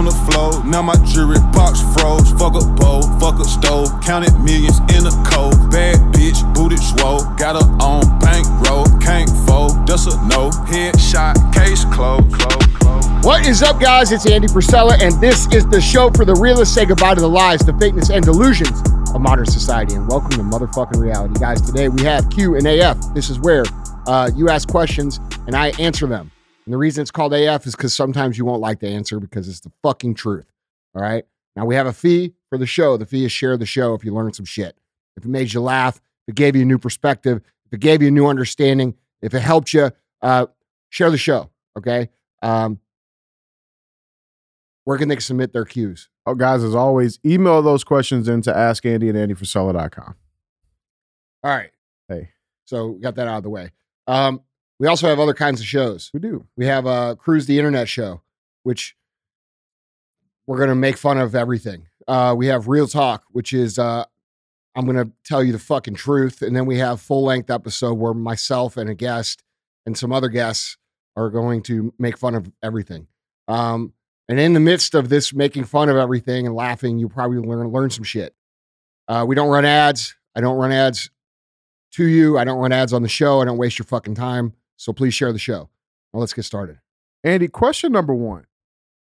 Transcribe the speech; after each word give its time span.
on 0.00 0.06
the 0.06 0.32
floor. 0.32 0.64
Now 0.64 0.80
my 0.80 0.96
jewelry 1.04 1.38
box 1.52 1.84
froze. 1.92 2.32
Fuck 2.40 2.56
a 2.56 2.64
bowl, 2.80 3.02
fuck 3.20 3.38
a 3.38 3.44
stove. 3.44 3.88
Counted 4.00 4.32
millions 4.40 4.80
in 4.96 5.04
a 5.04 5.12
cold. 5.28 5.70
Bad 5.70 6.00
bitch, 6.16 6.40
booted 6.54 6.80
swole. 6.80 7.20
Got 7.36 7.60
her 7.60 7.68
on 7.84 8.18
bankroll. 8.18 8.86
Can't 8.98 9.28
fold, 9.46 9.86
that's 9.86 10.06
a 10.06 10.16
no. 10.26 10.48
Headshot, 10.72 11.36
case 11.52 11.84
closed. 11.92 12.32
Close. 12.32 13.24
What 13.24 13.46
is 13.46 13.62
up, 13.62 13.78
guys? 13.78 14.10
It's 14.10 14.24
Andy 14.24 14.48
Frisella, 14.48 14.98
and 15.02 15.20
this 15.20 15.46
is 15.52 15.66
the 15.66 15.82
show 15.82 16.10
for 16.10 16.24
the 16.24 16.34
realists. 16.34 16.74
Say 16.74 16.86
goodbye 16.86 17.14
to 17.14 17.20
the 17.20 17.28
lies, 17.28 17.60
the 17.60 17.72
fakeness, 17.72 18.08
and 18.08 18.24
delusions 18.24 18.80
of 19.14 19.20
modern 19.20 19.44
society. 19.44 19.96
And 19.96 20.08
welcome 20.08 20.30
to 20.30 20.38
motherfucking 20.38 20.98
reality, 20.98 21.38
guys. 21.38 21.60
Today 21.60 21.90
we 21.90 22.02
have 22.04 22.30
Q 22.30 22.56
and 22.56 22.66
AF. 22.66 22.96
This 23.12 23.28
is 23.28 23.38
where 23.38 23.64
uh, 24.06 24.30
you 24.34 24.48
ask 24.48 24.66
questions 24.66 25.20
and 25.46 25.54
I 25.54 25.72
answer 25.78 26.06
them. 26.06 26.30
And 26.70 26.74
the 26.74 26.78
reason 26.78 27.02
it's 27.02 27.10
called 27.10 27.34
AF 27.34 27.66
is 27.66 27.74
because 27.74 27.92
sometimes 27.92 28.38
you 28.38 28.44
won't 28.44 28.60
like 28.60 28.78
the 28.78 28.86
answer 28.86 29.18
because 29.18 29.48
it's 29.48 29.58
the 29.58 29.72
fucking 29.82 30.14
truth. 30.14 30.46
All 30.94 31.02
right. 31.02 31.24
Now 31.56 31.64
we 31.64 31.74
have 31.74 31.88
a 31.88 31.92
fee 31.92 32.34
for 32.48 32.58
the 32.58 32.66
show. 32.66 32.96
The 32.96 33.06
fee 33.06 33.24
is 33.24 33.32
share 33.32 33.56
the 33.56 33.66
show 33.66 33.92
if 33.94 34.04
you 34.04 34.14
learn 34.14 34.32
some 34.32 34.44
shit. 34.46 34.78
If 35.16 35.24
it 35.24 35.28
made 35.28 35.52
you 35.52 35.62
laugh, 35.62 35.96
if 35.96 36.28
it 36.28 36.36
gave 36.36 36.54
you 36.54 36.62
a 36.62 36.64
new 36.64 36.78
perspective, 36.78 37.42
if 37.66 37.72
it 37.72 37.80
gave 37.80 38.02
you 38.02 38.06
a 38.06 38.10
new 38.12 38.28
understanding, 38.28 38.94
if 39.20 39.34
it 39.34 39.40
helped 39.40 39.72
you, 39.72 39.90
uh, 40.22 40.46
share 40.90 41.10
the 41.10 41.18
show. 41.18 41.50
Okay. 41.76 42.08
Um, 42.40 42.78
where 44.84 44.96
can 44.96 45.08
they 45.08 45.18
submit 45.18 45.52
their 45.52 45.64
cues? 45.64 46.08
Oh, 46.24 46.36
guys, 46.36 46.62
as 46.62 46.76
always, 46.76 47.18
email 47.26 47.62
those 47.62 47.82
questions 47.82 48.28
into 48.28 48.52
askandy 48.52 49.10
and 49.12 49.18
andyfrisella.com. 49.18 50.14
All 51.42 51.50
right. 51.50 51.70
Hey, 52.06 52.28
So 52.64 52.90
we 52.90 53.00
got 53.00 53.16
that 53.16 53.26
out 53.26 53.38
of 53.38 53.42
the 53.42 53.50
way. 53.50 53.72
Um, 54.06 54.42
we 54.80 54.88
also 54.88 55.06
have 55.08 55.20
other 55.20 55.34
kinds 55.34 55.60
of 55.60 55.66
shows. 55.66 56.10
we 56.14 56.20
do. 56.20 56.46
We 56.56 56.64
have 56.64 56.86
a 56.86 57.14
Cruise 57.14 57.44
the 57.44 57.58
Internet 57.58 57.86
show, 57.86 58.22
which 58.62 58.96
we're 60.46 60.56
going 60.56 60.70
to 60.70 60.74
make 60.74 60.96
fun 60.96 61.18
of 61.18 61.34
everything. 61.34 61.86
Uh, 62.08 62.34
we 62.36 62.46
have 62.46 62.66
Real 62.66 62.88
Talk, 62.88 63.24
which 63.30 63.52
is 63.52 63.78
uh, 63.78 64.06
I'm 64.74 64.86
going 64.86 64.96
to 64.96 65.12
tell 65.22 65.44
you 65.44 65.52
the 65.52 65.58
fucking 65.58 65.94
truth. 65.94 66.40
And 66.40 66.56
then 66.56 66.64
we 66.64 66.78
have 66.78 66.98
full 66.98 67.24
length 67.24 67.50
episode 67.50 67.94
where 67.94 68.14
myself 68.14 68.78
and 68.78 68.88
a 68.88 68.94
guest 68.94 69.42
and 69.84 69.96
some 69.98 70.12
other 70.12 70.28
guests 70.28 70.78
are 71.14 71.28
going 71.28 71.62
to 71.64 71.92
make 71.98 72.16
fun 72.16 72.34
of 72.34 72.50
everything. 72.62 73.06
Um, 73.48 73.92
and 74.30 74.40
in 74.40 74.54
the 74.54 74.60
midst 74.60 74.94
of 74.94 75.10
this 75.10 75.34
making 75.34 75.64
fun 75.64 75.90
of 75.90 75.96
everything 75.96 76.46
and 76.46 76.54
laughing, 76.54 76.98
you 76.98 77.10
probably 77.10 77.36
learn 77.38 77.68
learn 77.68 77.90
some 77.90 78.04
shit. 78.04 78.34
Uh, 79.08 79.26
we 79.28 79.34
don't 79.34 79.50
run 79.50 79.66
ads. 79.66 80.16
I 80.34 80.40
don't 80.40 80.56
run 80.56 80.72
ads 80.72 81.10
to 81.92 82.06
you. 82.06 82.38
I 82.38 82.44
don't 82.44 82.58
run 82.58 82.72
ads 82.72 82.94
on 82.94 83.02
the 83.02 83.08
show. 83.08 83.42
I 83.42 83.44
don't 83.44 83.58
waste 83.58 83.78
your 83.78 83.86
fucking 83.86 84.14
time. 84.14 84.54
So 84.80 84.94
please 84.94 85.12
share 85.12 85.30
the 85.30 85.38
show. 85.38 85.68
Now 86.14 86.20
let's 86.20 86.32
get 86.32 86.46
started. 86.46 86.78
Andy, 87.22 87.48
question 87.48 87.92
number 87.92 88.14
one. 88.14 88.46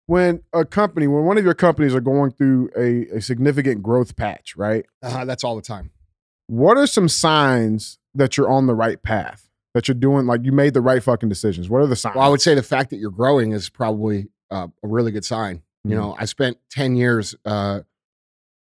When 0.08 0.42
a 0.52 0.66
company, 0.66 1.06
when 1.06 1.26
one 1.26 1.38
of 1.38 1.46
your 1.46 1.54
companies 1.54 1.94
are 1.94 2.02
going 2.02 2.32
through 2.32 2.72
a, 2.76 3.18
a 3.18 3.22
significant 3.22 3.84
growth 3.84 4.16
patch, 4.16 4.56
right? 4.58 4.84
Uh, 5.04 5.26
that's 5.26 5.44
all 5.44 5.56
the 5.56 5.62
time. 5.62 5.92
What 6.48 6.76
are 6.78 6.88
some 6.88 7.08
signs 7.08 8.00
that 8.16 8.36
you're 8.36 8.50
on 8.50 8.66
the 8.66 8.74
right 8.74 9.00
path? 9.04 9.48
That 9.76 9.88
you're 9.88 9.94
doing, 9.94 10.26
like 10.26 10.44
you 10.44 10.52
made 10.52 10.74
the 10.74 10.82
right 10.82 11.04
fucking 11.04 11.30
decisions? 11.30 11.70
What 11.70 11.84
are 11.84 11.88
the 11.88 11.96
signs? 11.96 12.16
Well, 12.16 12.26
I 12.26 12.30
would 12.30 12.42
say 12.42 12.56
the 12.56 12.64
fact 12.64 12.90
that 12.90 12.98
you're 12.98 13.12
growing 13.12 13.52
is 13.52 13.70
probably 13.70 14.30
uh, 14.50 14.70
a 14.84 14.88
really 14.88 15.12
good 15.12 15.24
sign. 15.24 15.62
You 15.84 15.92
Mhm. 15.92 16.00
know, 16.00 16.16
I 16.18 16.26
spent 16.26 16.58
10 16.72 16.96
years 16.96 17.36
uh, 17.46 17.82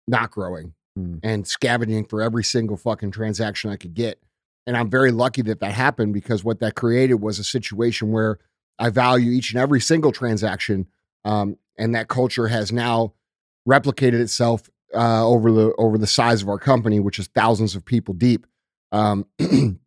not 0.09 0.31
growing 0.31 0.73
Mm. 0.99 1.21
and 1.23 1.47
scavenging 1.47 2.07
for 2.07 2.23
every 2.23 2.43
single 2.43 2.79
fucking 2.79 3.11
transaction 3.11 3.69
I 3.69 3.77
could 3.77 3.93
get. 3.93 4.19
And 4.67 4.77
I'm 4.77 4.91
very 4.91 5.13
lucky 5.13 5.43
that 5.43 5.61
that 5.61 5.73
happened 5.73 6.13
because 6.13 6.43
what 6.43 6.61
that 6.61 6.75
created 6.75 7.15
was 7.17 7.39
a 7.39 7.45
situation 7.45 8.11
where 8.11 8.39
I 8.79 8.91
value 8.91 9.31
each 9.31 9.53
and 9.53 9.61
every 9.61 9.81
single 9.81 10.13
transaction. 10.13 10.87
Um, 11.25 11.57
and 11.79 11.95
that 11.95 12.09
culture 12.09 12.49
has 12.49 12.73
now 12.73 13.15
replicated 13.69 14.21
itself 14.21 14.69
uh, 14.95 15.27
over 15.27 15.53
the 15.53 15.75
over 15.77 15.99
the 15.99 16.07
size 16.07 16.43
of 16.43 16.49
our 16.49 16.59
company, 16.59 17.01
which 17.01 17.19
is 17.19 17.27
thousands 17.29 17.75
of 17.75 17.85
people 17.85 18.15
deep. 18.15 18.47
Um, 18.93 19.27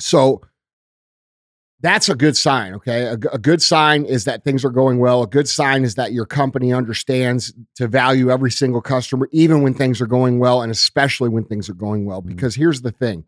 so 0.00 0.42
that's 1.80 2.08
a 2.08 2.14
good 2.14 2.36
sign. 2.36 2.74
Okay, 2.74 3.04
a 3.06 3.16
good 3.16 3.62
sign 3.62 4.04
is 4.04 4.24
that 4.24 4.42
things 4.42 4.64
are 4.64 4.70
going 4.70 4.98
well. 4.98 5.22
A 5.22 5.26
good 5.26 5.48
sign 5.48 5.84
is 5.84 5.96
that 5.96 6.12
your 6.12 6.26
company 6.26 6.72
understands 6.72 7.52
to 7.76 7.86
value 7.88 8.30
every 8.30 8.50
single 8.50 8.80
customer, 8.80 9.28
even 9.32 9.62
when 9.62 9.74
things 9.74 10.00
are 10.00 10.06
going 10.06 10.38
well, 10.38 10.62
and 10.62 10.72
especially 10.72 11.28
when 11.28 11.44
things 11.44 11.68
are 11.68 11.74
going 11.74 12.04
well. 12.06 12.22
Mhm. 12.22 12.26
Because 12.26 12.54
here's 12.54 12.82
the 12.82 12.92
thing: 12.92 13.24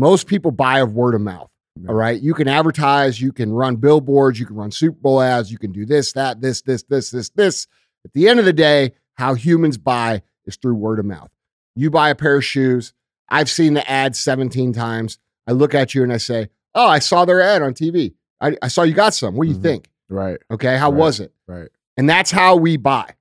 most 0.00 0.26
people 0.26 0.50
buy 0.50 0.80
of 0.80 0.94
word 0.94 1.14
of 1.14 1.20
mouth. 1.20 1.50
All 1.88 1.94
right, 1.94 2.20
you 2.20 2.34
can 2.34 2.48
advertise, 2.48 3.20
you 3.20 3.32
can 3.32 3.52
run 3.52 3.76
billboards, 3.76 4.38
you 4.40 4.44
can 4.44 4.56
run 4.56 4.70
Super 4.70 4.98
Bowl 4.98 5.20
ads, 5.22 5.50
you 5.52 5.56
can 5.58 5.72
do 5.72 5.86
this, 5.86 6.12
that, 6.12 6.40
this, 6.40 6.60
this, 6.62 6.82
this, 6.82 7.10
this, 7.10 7.30
this. 7.30 7.66
At 8.04 8.12
the 8.12 8.28
end 8.28 8.38
of 8.38 8.44
the 8.44 8.52
day, 8.52 8.92
how 9.14 9.34
humans 9.34 9.78
buy 9.78 10.22
is 10.44 10.56
through 10.56 10.74
word 10.74 10.98
of 10.98 11.04
mouth. 11.06 11.30
You 11.76 11.90
buy 11.90 12.10
a 12.10 12.14
pair 12.14 12.36
of 12.36 12.44
shoes. 12.44 12.92
I've 13.30 13.48
seen 13.48 13.74
the 13.74 13.88
ad 13.88 14.16
17 14.16 14.72
times. 14.72 15.18
I 15.46 15.52
look 15.52 15.74
at 15.74 15.94
you 15.94 16.02
and 16.02 16.12
I 16.12 16.16
say, 16.18 16.48
Oh, 16.74 16.86
I 16.88 16.98
saw 16.98 17.24
their 17.24 17.40
ad 17.40 17.62
on 17.62 17.72
TV. 17.72 18.14
I, 18.40 18.56
I 18.62 18.68
saw 18.68 18.82
you 18.82 18.92
got 18.94 19.14
some. 19.14 19.36
What 19.36 19.44
do 19.44 19.50
you 19.50 19.58
Mhm. 19.58 19.62
think? 19.62 19.90
right, 20.08 20.38
Okay. 20.50 20.76
How 20.76 20.90
Right. 20.90 20.98
was 20.98 21.20
it? 21.20 21.32
right. 21.46 21.68
And 21.96 22.08
that's 22.10 22.30
how 22.30 22.56
we 22.56 22.76
buy. 22.76 23.14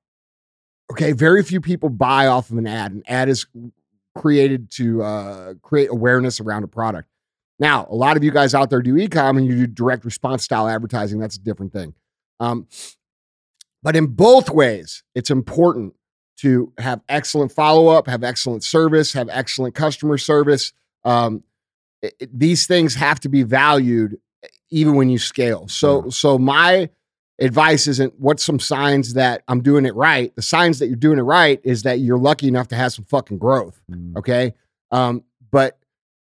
Okay. 0.91 1.11
Very 1.11 1.43
few 1.43 1.61
people 1.61 1.89
buy 1.89 2.27
off 2.27 2.49
of 2.51 2.57
an 2.57 2.67
ad. 2.67 2.91
An 2.91 3.03
ad 3.07 3.29
is 3.29 3.45
created 4.17 4.71
to 4.71 5.01
uh, 5.03 5.53
create 5.61 5.89
awareness 5.89 6.39
around 6.39 6.63
a 6.63 6.67
product. 6.67 7.07
Now, 7.59 7.87
a 7.89 7.95
lot 7.95 8.15
of 8.17 8.23
you 8.23 8.31
guys 8.31 8.53
out 8.53 8.69
there 8.69 8.81
do 8.81 8.95
e-com 8.97 9.37
and 9.37 9.45
you 9.45 9.55
do 9.55 9.67
direct 9.67 10.05
response 10.05 10.43
style 10.43 10.67
advertising. 10.67 11.19
That's 11.19 11.35
a 11.35 11.41
different 11.41 11.73
thing. 11.73 11.93
Um, 12.39 12.67
but 13.83 13.95
in 13.95 14.07
both 14.07 14.49
ways, 14.49 15.03
it's 15.15 15.29
important 15.29 15.93
to 16.37 16.71
have 16.77 17.01
excellent 17.09 17.51
follow-up, 17.51 18.07
have 18.07 18.23
excellent 18.23 18.63
service, 18.63 19.11
have 19.13 19.27
excellent 19.29 19.75
customer 19.75 20.17
service. 20.17 20.71
Um, 21.03 21.43
it- 22.01 22.15
it- 22.19 22.39
these 22.39 22.65
things 22.65 22.95
have 22.95 23.19
to 23.21 23.29
be 23.29 23.43
valued 23.43 24.17
even 24.69 24.95
when 24.95 25.09
you 25.09 25.17
scale. 25.17 25.67
So, 25.67 26.09
so 26.09 26.37
my 26.37 26.89
advice 27.39 27.87
isn't 27.87 28.13
what's 28.19 28.43
some 28.43 28.59
signs 28.59 29.13
that 29.13 29.43
I'm 29.47 29.61
doing 29.61 29.85
it 29.85 29.95
right. 29.95 30.35
The 30.35 30.41
signs 30.41 30.79
that 30.79 30.87
you're 30.87 30.95
doing 30.95 31.19
it 31.19 31.23
right 31.23 31.59
is 31.63 31.83
that 31.83 31.99
you're 31.99 32.17
lucky 32.17 32.47
enough 32.47 32.67
to 32.69 32.75
have 32.75 32.93
some 32.93 33.05
fucking 33.05 33.37
growth. 33.37 33.81
Mm. 33.89 34.17
Okay. 34.17 34.53
Um, 34.91 35.23
but 35.51 35.79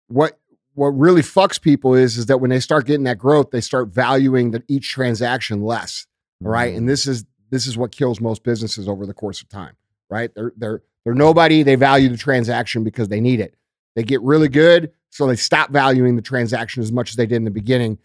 what 0.09 0.39
what 0.75 0.89
really 0.89 1.23
fucks 1.23 1.61
people 1.61 1.95
is 1.95 2.17
is 2.17 2.27
that 2.27 2.39
when 2.39 2.51
they 2.51 2.61
start 2.61 2.87
getting 2.87 3.05
that 3.05 3.19
growth, 3.19 3.51
they 3.51 3.61
start 3.61 3.89
valuing 3.89 4.53
that 4.53 4.63
each 4.69 4.91
transaction 4.91 5.63
less. 5.63 6.07
All 6.45 6.51
right. 6.51 6.75
Mm. 6.75 6.79
And 6.79 6.89
this 6.89 7.07
is 7.07 7.25
this 7.51 7.67
is 7.67 7.77
what 7.77 7.93
kills 7.93 8.21
most 8.21 8.43
businesses 8.43 8.89
over 8.89 9.07
the 9.07 9.15
course 9.15 9.43
of 9.43 9.49
time. 9.49 9.77
Right. 10.09 10.35
They're 10.35 10.53
they're 10.57 10.83
they're 11.05 11.15
nobody. 11.15 11.63
They 11.63 11.75
value 11.75 12.09
the 12.09 12.17
transaction 12.17 12.85
because 12.85 13.09
they 13.09 13.21
need 13.21 13.41
it. 13.41 13.55
They 13.95 14.03
get 14.03 14.23
really 14.23 14.49
good, 14.49 14.93
so 15.11 15.27
they 15.27 15.37
stop 15.37 15.71
valuing 15.71 16.17
the 16.17 16.23
transaction 16.23 16.83
as 16.83 16.91
much 16.91 17.11
as 17.11 17.17
they 17.17 17.27
did 17.27 17.37
in 17.37 17.45
the 17.45 17.51
beginning. 17.51 17.99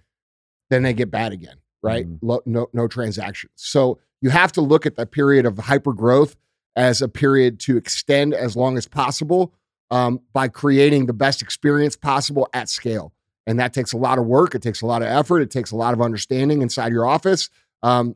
Then 0.69 0.83
they 0.83 0.93
get 0.93 1.09
bad 1.09 1.31
again. 1.31 1.57
Right. 1.83 2.07
Mhm. 2.07 2.19
Lo- 2.21 2.41
no 2.45 2.67
no 2.73 2.87
transactions. 2.87 3.53
So 3.55 3.99
you 4.21 4.29
have 4.31 4.51
to 4.53 4.61
look 4.61 4.85
at 4.85 4.95
the 4.95 5.05
period 5.05 5.45
of 5.45 5.57
hyper 5.57 5.93
growth 5.93 6.35
as 6.75 7.01
a 7.01 7.07
period 7.07 7.59
to 7.61 7.77
extend 7.77 8.33
as 8.33 8.55
long 8.55 8.77
as 8.77 8.87
possible 8.87 9.53
um, 9.89 10.19
by 10.33 10.47
creating 10.47 11.05
the 11.05 11.13
best 11.13 11.41
experience 11.41 11.95
possible 11.95 12.47
at 12.53 12.67
scale. 12.69 13.13
And 13.45 13.59
that 13.59 13.73
takes 13.73 13.93
a 13.93 13.97
lot 13.97 14.17
of 14.19 14.25
work. 14.25 14.53
It 14.55 14.61
takes 14.61 14.81
a 14.81 14.85
lot 14.85 15.01
of 15.01 15.07
effort. 15.07 15.39
It 15.41 15.49
takes 15.51 15.71
a 15.71 15.75
lot 15.75 15.93
of 15.93 16.01
understanding 16.01 16.61
inside 16.61 16.91
your 16.91 17.07
office. 17.07 17.49
Um, 17.83 18.15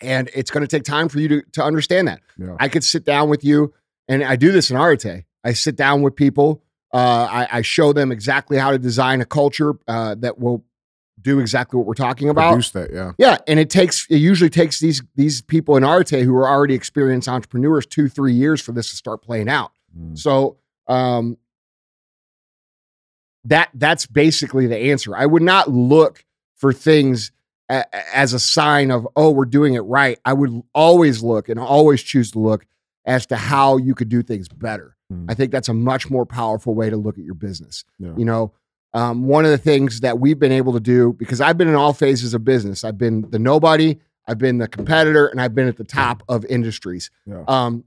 and 0.00 0.30
it's 0.34 0.50
going 0.50 0.60
to 0.62 0.68
take 0.68 0.84
time 0.84 1.08
for 1.08 1.18
you 1.18 1.28
to, 1.28 1.42
to 1.52 1.64
understand 1.64 2.06
that. 2.06 2.20
Yeah. 2.38 2.54
I 2.60 2.68
could 2.68 2.84
sit 2.84 3.04
down 3.04 3.28
with 3.28 3.42
you, 3.42 3.74
and 4.06 4.22
I 4.22 4.36
do 4.36 4.52
this 4.52 4.70
in 4.70 4.76
Arete. 4.76 5.24
I 5.42 5.52
sit 5.54 5.74
down 5.74 6.02
with 6.02 6.14
people. 6.14 6.62
Uh, 6.94 7.26
I, 7.28 7.48
I 7.58 7.62
show 7.62 7.92
them 7.92 8.12
exactly 8.12 8.56
how 8.58 8.70
to 8.70 8.78
design 8.78 9.20
a 9.20 9.24
culture 9.24 9.74
uh, 9.88 10.14
that 10.20 10.38
will 10.38 10.64
do 11.28 11.40
exactly 11.40 11.76
what 11.76 11.86
we're 11.86 11.94
talking 11.94 12.28
about. 12.28 12.50
Produce 12.50 12.70
that, 12.70 12.92
yeah. 12.92 13.12
Yeah, 13.18 13.38
and 13.46 13.58
it 13.58 13.70
takes 13.70 14.06
it 14.08 14.16
usually 14.16 14.50
takes 14.50 14.80
these 14.80 15.02
these 15.14 15.42
people 15.42 15.76
in 15.76 15.84
Arete 15.84 16.22
who 16.24 16.34
are 16.36 16.48
already 16.48 16.74
experienced 16.74 17.28
entrepreneurs 17.28 17.86
two 17.86 18.08
three 18.08 18.32
years 18.32 18.60
for 18.60 18.72
this 18.72 18.90
to 18.90 18.96
start 18.96 19.22
playing 19.22 19.48
out. 19.48 19.72
Mm. 19.96 20.18
So 20.18 20.56
um, 20.86 21.36
that 23.44 23.70
that's 23.74 24.06
basically 24.06 24.66
the 24.66 24.76
answer. 24.76 25.16
I 25.16 25.26
would 25.26 25.42
not 25.42 25.70
look 25.70 26.24
for 26.56 26.72
things 26.72 27.30
a, 27.68 27.84
as 28.16 28.32
a 28.32 28.40
sign 28.40 28.90
of 28.90 29.06
oh 29.14 29.30
we're 29.30 29.44
doing 29.44 29.74
it 29.74 29.80
right. 29.80 30.18
I 30.24 30.32
would 30.32 30.62
always 30.74 31.22
look 31.22 31.48
and 31.48 31.60
always 31.60 32.02
choose 32.02 32.30
to 32.32 32.38
look 32.38 32.66
as 33.04 33.26
to 33.26 33.36
how 33.36 33.76
you 33.76 33.94
could 33.94 34.08
do 34.08 34.22
things 34.22 34.48
better. 34.48 34.96
Mm. 35.12 35.26
I 35.28 35.34
think 35.34 35.52
that's 35.52 35.68
a 35.68 35.74
much 35.74 36.10
more 36.10 36.26
powerful 36.26 36.74
way 36.74 36.90
to 36.90 36.96
look 36.96 37.18
at 37.18 37.24
your 37.24 37.34
business. 37.34 37.84
Yeah. 37.98 38.12
You 38.16 38.24
know, 38.24 38.52
um, 38.94 39.26
one 39.26 39.44
of 39.44 39.50
the 39.50 39.58
things 39.58 40.00
that 40.00 40.18
we've 40.18 40.38
been 40.38 40.52
able 40.52 40.72
to 40.72 40.80
do 40.80 41.12
because 41.12 41.40
I've 41.40 41.58
been 41.58 41.68
in 41.68 41.74
all 41.74 41.92
phases 41.92 42.34
of 42.34 42.44
business. 42.44 42.84
I've 42.84 42.98
been 42.98 43.22
the 43.30 43.38
nobody, 43.38 43.98
I've 44.26 44.38
been 44.38 44.58
the 44.58 44.68
competitor, 44.68 45.26
and 45.26 45.40
I've 45.40 45.54
been 45.54 45.68
at 45.68 45.76
the 45.76 45.84
top 45.84 46.22
of 46.28 46.44
industries. 46.46 47.10
Yeah. 47.26 47.44
Um, 47.46 47.84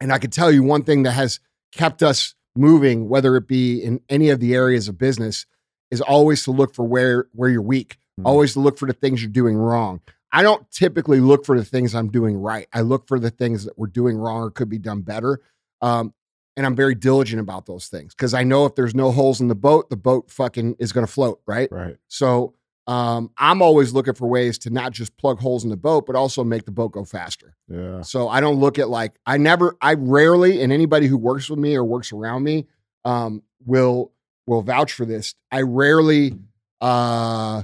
and 0.00 0.12
I 0.12 0.18
can 0.18 0.30
tell 0.30 0.50
you 0.50 0.62
one 0.62 0.82
thing 0.82 1.04
that 1.04 1.12
has 1.12 1.40
kept 1.72 2.02
us 2.02 2.34
moving, 2.54 3.08
whether 3.08 3.36
it 3.36 3.46
be 3.48 3.82
in 3.82 4.00
any 4.08 4.30
of 4.30 4.40
the 4.40 4.54
areas 4.54 4.88
of 4.88 4.98
business, 4.98 5.46
is 5.90 6.00
always 6.00 6.44
to 6.44 6.50
look 6.50 6.74
for 6.74 6.84
where 6.84 7.26
where 7.32 7.48
you're 7.48 7.62
weak. 7.62 7.96
Mhm. 8.20 8.26
Always 8.26 8.52
to 8.54 8.60
look 8.60 8.78
for 8.78 8.86
the 8.86 8.92
things 8.92 9.22
you're 9.22 9.30
doing 9.30 9.56
wrong. 9.56 10.00
I 10.32 10.42
don't 10.42 10.68
typically 10.70 11.20
look 11.20 11.44
for 11.46 11.56
the 11.56 11.64
things 11.64 11.94
I'm 11.94 12.10
doing 12.10 12.36
right. 12.36 12.66
I 12.72 12.80
look 12.80 13.06
for 13.06 13.18
the 13.20 13.30
things 13.30 13.64
that 13.64 13.78
we're 13.78 13.86
doing 13.86 14.16
wrong 14.16 14.42
or 14.42 14.50
could 14.50 14.68
be 14.68 14.78
done 14.78 15.02
better. 15.02 15.40
Um, 15.80 16.12
and 16.56 16.66
I'm 16.66 16.76
very 16.76 16.94
diligent 16.94 17.40
about 17.40 17.66
those 17.66 17.88
things 17.88 18.14
because 18.14 18.34
I 18.34 18.44
know 18.44 18.64
if 18.66 18.74
there's 18.74 18.94
no 18.94 19.10
holes 19.10 19.40
in 19.40 19.48
the 19.48 19.54
boat, 19.54 19.90
the 19.90 19.96
boat 19.96 20.30
fucking 20.30 20.76
is 20.78 20.92
going 20.92 21.06
to 21.06 21.12
float, 21.12 21.40
right? 21.46 21.68
Right. 21.70 21.96
So 22.08 22.54
um, 22.86 23.30
I'm 23.38 23.62
always 23.62 23.92
looking 23.92 24.14
for 24.14 24.28
ways 24.28 24.58
to 24.58 24.70
not 24.70 24.92
just 24.92 25.16
plug 25.16 25.40
holes 25.40 25.64
in 25.64 25.70
the 25.70 25.76
boat, 25.76 26.06
but 26.06 26.16
also 26.16 26.44
make 26.44 26.64
the 26.64 26.70
boat 26.70 26.92
go 26.92 27.04
faster. 27.04 27.56
Yeah. 27.68 28.02
So 28.02 28.28
I 28.28 28.40
don't 28.40 28.56
look 28.56 28.78
at 28.78 28.88
like 28.88 29.18
I 29.26 29.38
never, 29.38 29.76
I 29.80 29.94
rarely, 29.94 30.62
and 30.62 30.72
anybody 30.72 31.06
who 31.06 31.16
works 31.16 31.48
with 31.48 31.58
me 31.58 31.74
or 31.74 31.84
works 31.84 32.12
around 32.12 32.44
me 32.44 32.66
um, 33.04 33.42
will 33.64 34.12
will 34.46 34.62
vouch 34.62 34.92
for 34.92 35.06
this. 35.06 35.34
I 35.50 35.62
rarely, 35.62 36.38
uh, 36.80 37.62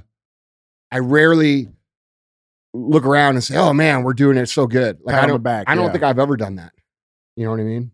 I 0.90 0.98
rarely 0.98 1.68
look 2.72 3.04
around 3.04 3.34
and 3.34 3.44
say, 3.44 3.56
"Oh 3.56 3.74
man, 3.74 4.02
we're 4.02 4.14
doing 4.14 4.38
it 4.38 4.46
so 4.46 4.66
good." 4.66 5.00
Like 5.02 5.14
Pat 5.14 5.24
I 5.24 5.26
don't, 5.26 5.42
back, 5.42 5.64
I 5.68 5.74
don't 5.74 5.86
yeah. 5.86 5.92
think 5.92 6.04
I've 6.04 6.18
ever 6.18 6.36
done 6.36 6.56
that. 6.56 6.72
You 7.36 7.44
know 7.44 7.50
what 7.50 7.60
I 7.60 7.64
mean? 7.64 7.92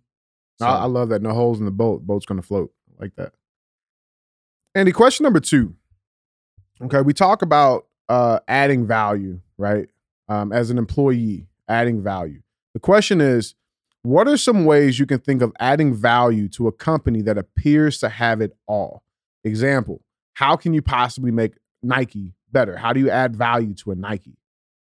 I, 0.61 0.67
I 0.67 0.85
love 0.85 1.11
that. 1.11 1.23
No 1.23 1.32
holes 1.32 1.58
in 1.58 1.64
the 1.64 1.70
boat. 1.70 2.06
Boat's 2.06 2.26
gonna 2.26 2.43
float 2.43 2.73
like 2.99 3.14
that. 3.17 3.32
Andy, 4.75 4.93
question 4.93 5.25
number 5.25 5.41
two. 5.41 5.75
Okay, 6.82 7.00
we 7.00 7.12
talk 7.12 7.43
about 7.43 7.87
uh, 8.08 8.41
adding 8.47 8.87
value, 8.87 9.41
right? 9.56 9.88
Um, 10.29 10.53
as 10.53 10.70
an 10.70 10.79
employee, 10.79 11.47
adding 11.69 12.03
value. 12.03 12.43
The 12.75 12.81
question 12.81 13.20
is, 13.20 13.55
what 14.03 14.29
are 14.29 14.37
some 14.37 14.64
ways 14.64 14.99
you 14.99 15.06
can 15.06 15.19
think 15.19 15.43
of 15.43 15.53
adding 15.58 15.94
value 15.94 16.49
to 16.50 16.69
a 16.69 16.73
company 16.73 17.23
that 17.23 17.38
appears 17.38 17.99
to 17.99 18.09
have 18.09 18.41
it 18.41 18.56
all? 18.67 19.02
Example: 19.44 20.02
How 20.35 20.56
can 20.56 20.75
you 20.75 20.82
possibly 20.82 21.31
make 21.31 21.55
Nike 21.82 22.35
better? 22.52 22.76
How 22.76 22.93
do 22.93 23.00
you 23.00 23.11
add 23.11 23.35
value 23.35 23.75
to 23.75 23.93
a 23.93 23.94
Nike? 23.94 24.37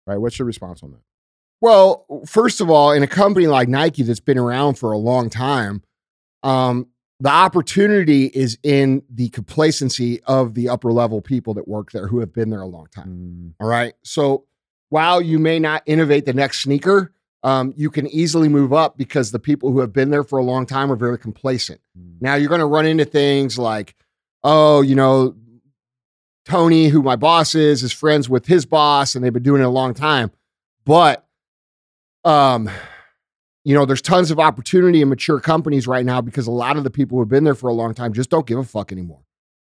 Right? 0.07 0.19
What's 0.19 0.39
your 0.39 0.47
response 0.47 0.83
on 0.83 0.93
that? 0.93 1.01
Well, 1.61 2.07
first 2.27 2.61
of 2.61 2.71
all, 2.71 2.93
in 2.93 3.03
a 3.03 3.07
company 3.07 3.47
like 3.47 3.69
Nike 3.69 4.03
that's 4.03 4.21
been 4.21 4.39
around 4.39 4.75
for 4.77 4.93
a 4.93 4.99
long 4.99 5.29
time, 5.29 5.83
um, 6.43 6.87
the 7.19 7.29
opportunity 7.29 8.27
is 8.27 8.57
in 8.63 9.03
the 9.11 9.29
complacency 9.29 10.23
of 10.23 10.55
the 10.55 10.71
upper 10.71 10.91
level 10.91 11.21
people 11.21 11.53
that 11.55 11.69
work 11.69 11.93
there 11.93 12.07
who 12.07 12.21
have 12.21 12.33
been 12.33 12.49
there 12.49 12.63
a 12.63 12.67
long 12.67 12.87
time. 12.87 13.55
Mm, 13.59 13.63
All 13.63 13.69
right. 13.69 13.93
So 14.03 14.47
while 14.89 15.21
you 15.21 15.39
may 15.39 15.59
not 15.59 15.83
innovate 15.85 16.25
the 16.25 16.33
next 16.33 16.61
sneaker, 16.63 17.13
um, 17.43 17.75
you 17.77 17.91
can 17.91 18.07
easily 18.07 18.49
move 18.49 18.73
up 18.73 18.97
because 18.97 19.31
the 19.33 19.39
people 19.39 19.71
who 19.71 19.81
have 19.81 19.93
been 19.93 20.09
there 20.11 20.25
for 20.25 20.39
a 20.39 20.43
long 20.43 20.65
time 20.65 20.91
are 20.91 20.97
very 20.97 21.19
complacent. 21.19 21.81
mm, 21.99 22.15
Now 22.23 22.37
you're 22.37 22.49
going 22.49 22.61
to 22.61 22.67
run 22.67 22.87
into 22.87 23.05
things 23.05 23.59
like, 23.59 23.95
oh, 24.43 24.81
you 24.81 24.95
know, 24.95 25.35
Tony, 26.47 26.89
who 26.89 27.03
my 27.03 27.17
boss 27.17 27.55
is, 27.55 27.83
is 27.83 27.93
friends 27.93 28.29
with 28.31 28.47
his 28.47 28.65
boss, 28.65 29.15
and 29.15 29.23
they've 29.23 29.33
been 29.33 29.43
doing 29.43 29.61
it 29.61 29.67
a 29.67 29.69
long 29.71 29.93
time. 29.95 30.31
But, 30.87 31.27
um, 32.25 32.69
you 33.65 33.75
know, 33.75 33.85
there's 33.85 34.03
tons 34.03 34.31
of 34.31 34.39
opportunity 34.41 35.03
in 35.03 35.09
mature 35.09 35.41
companies 35.41 35.87
right 35.87 36.05
now 36.05 36.21
because 36.21 36.47
a 36.47 36.51
lot 36.51 36.77
of 36.77 36.85
the 36.85 36.91
people 36.91 37.17
who 37.17 37.23
have 37.23 37.29
been 37.29 37.45
there 37.45 37.55
for 37.55 37.69
a 37.69 37.75
long 37.75 37.95
time 37.95 38.13
just 38.13 38.31
don't 38.31 38.47
give 38.47 38.59
a 38.59 38.65
fuck 38.65 38.91
anymore, 38.93 39.21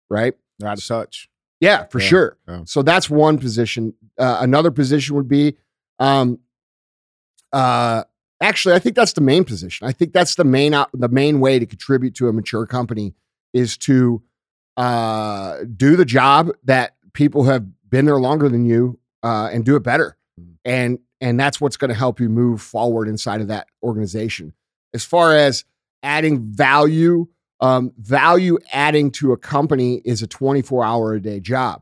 right? 0.09 0.33
Out 0.63 0.77
of 0.77 0.86
touch. 0.86 1.30
Yeah, 1.59 1.86
for 1.86 2.00
Yeah, 2.00 2.07
sure. 2.07 2.38
yeah. 2.48 2.62
So 2.65 2.83
that's 2.83 3.09
one 3.09 3.39
position. 3.39 3.94
Uh, 4.18 4.38
another 4.42 4.69
position 4.71 5.15
would 5.15 5.27
be, 5.27 5.56
um, 6.00 6.39
uh, 7.51 8.04
actually, 8.42 8.75
I 8.75 8.80
think 8.80 8.95
that's 8.95 9.13
the 9.13 9.21
main 9.21 9.44
position. 9.44 9.88
I 9.88 9.92
think 9.92 10.13
that's 10.13 10.36
the 10.36 10.44
main 10.44 10.74
out 10.74 10.89
the 10.94 11.10
main 11.10 11.39
way 11.39 11.57
to 11.57 11.65
contribute 11.65 12.13
to 12.15 12.27
a 12.27 12.33
mature 12.33 12.68
company 12.68 13.15
is 13.53 13.77
to 13.80 14.21
uh, 14.75 15.60
do 15.75 15.95
the 15.95 16.06
job 16.06 16.51
that 16.65 16.95
people 17.13 17.45
have 17.45 17.65
been 17.89 18.06
there 18.06 18.19
longer 18.19 18.50
than 18.50 18.65
you 18.65 19.00
uh, 19.24 19.50
and 19.51 19.65
do 19.65 19.75
it 19.75 19.81
better. 19.81 20.18
Mm. 20.39 20.56
And 20.65 21.00
and 21.22 21.40
that's 21.40 21.60
what's 21.60 21.78
going 21.78 21.90
to 21.90 21.96
help 21.96 22.19
you 22.19 22.30
move 22.30 22.62
forward 22.62 23.08
inside 23.08 23.42
of 23.42 23.48
that 23.48 23.68
organization. 23.84 24.54
As 24.94 25.04
far 25.04 25.36
as 25.36 25.66
adding 26.04 26.42
value, 26.42 27.28
um, 27.60 27.92
value 27.98 28.58
adding 28.72 29.12
to 29.12 29.31
a 29.31 29.38
company 29.38 30.02
is 30.06 30.22
a 30.22 30.28
24 30.28 30.84
hour 30.84 31.14
a 31.14 31.22
day 31.22 31.40
job. 31.40 31.81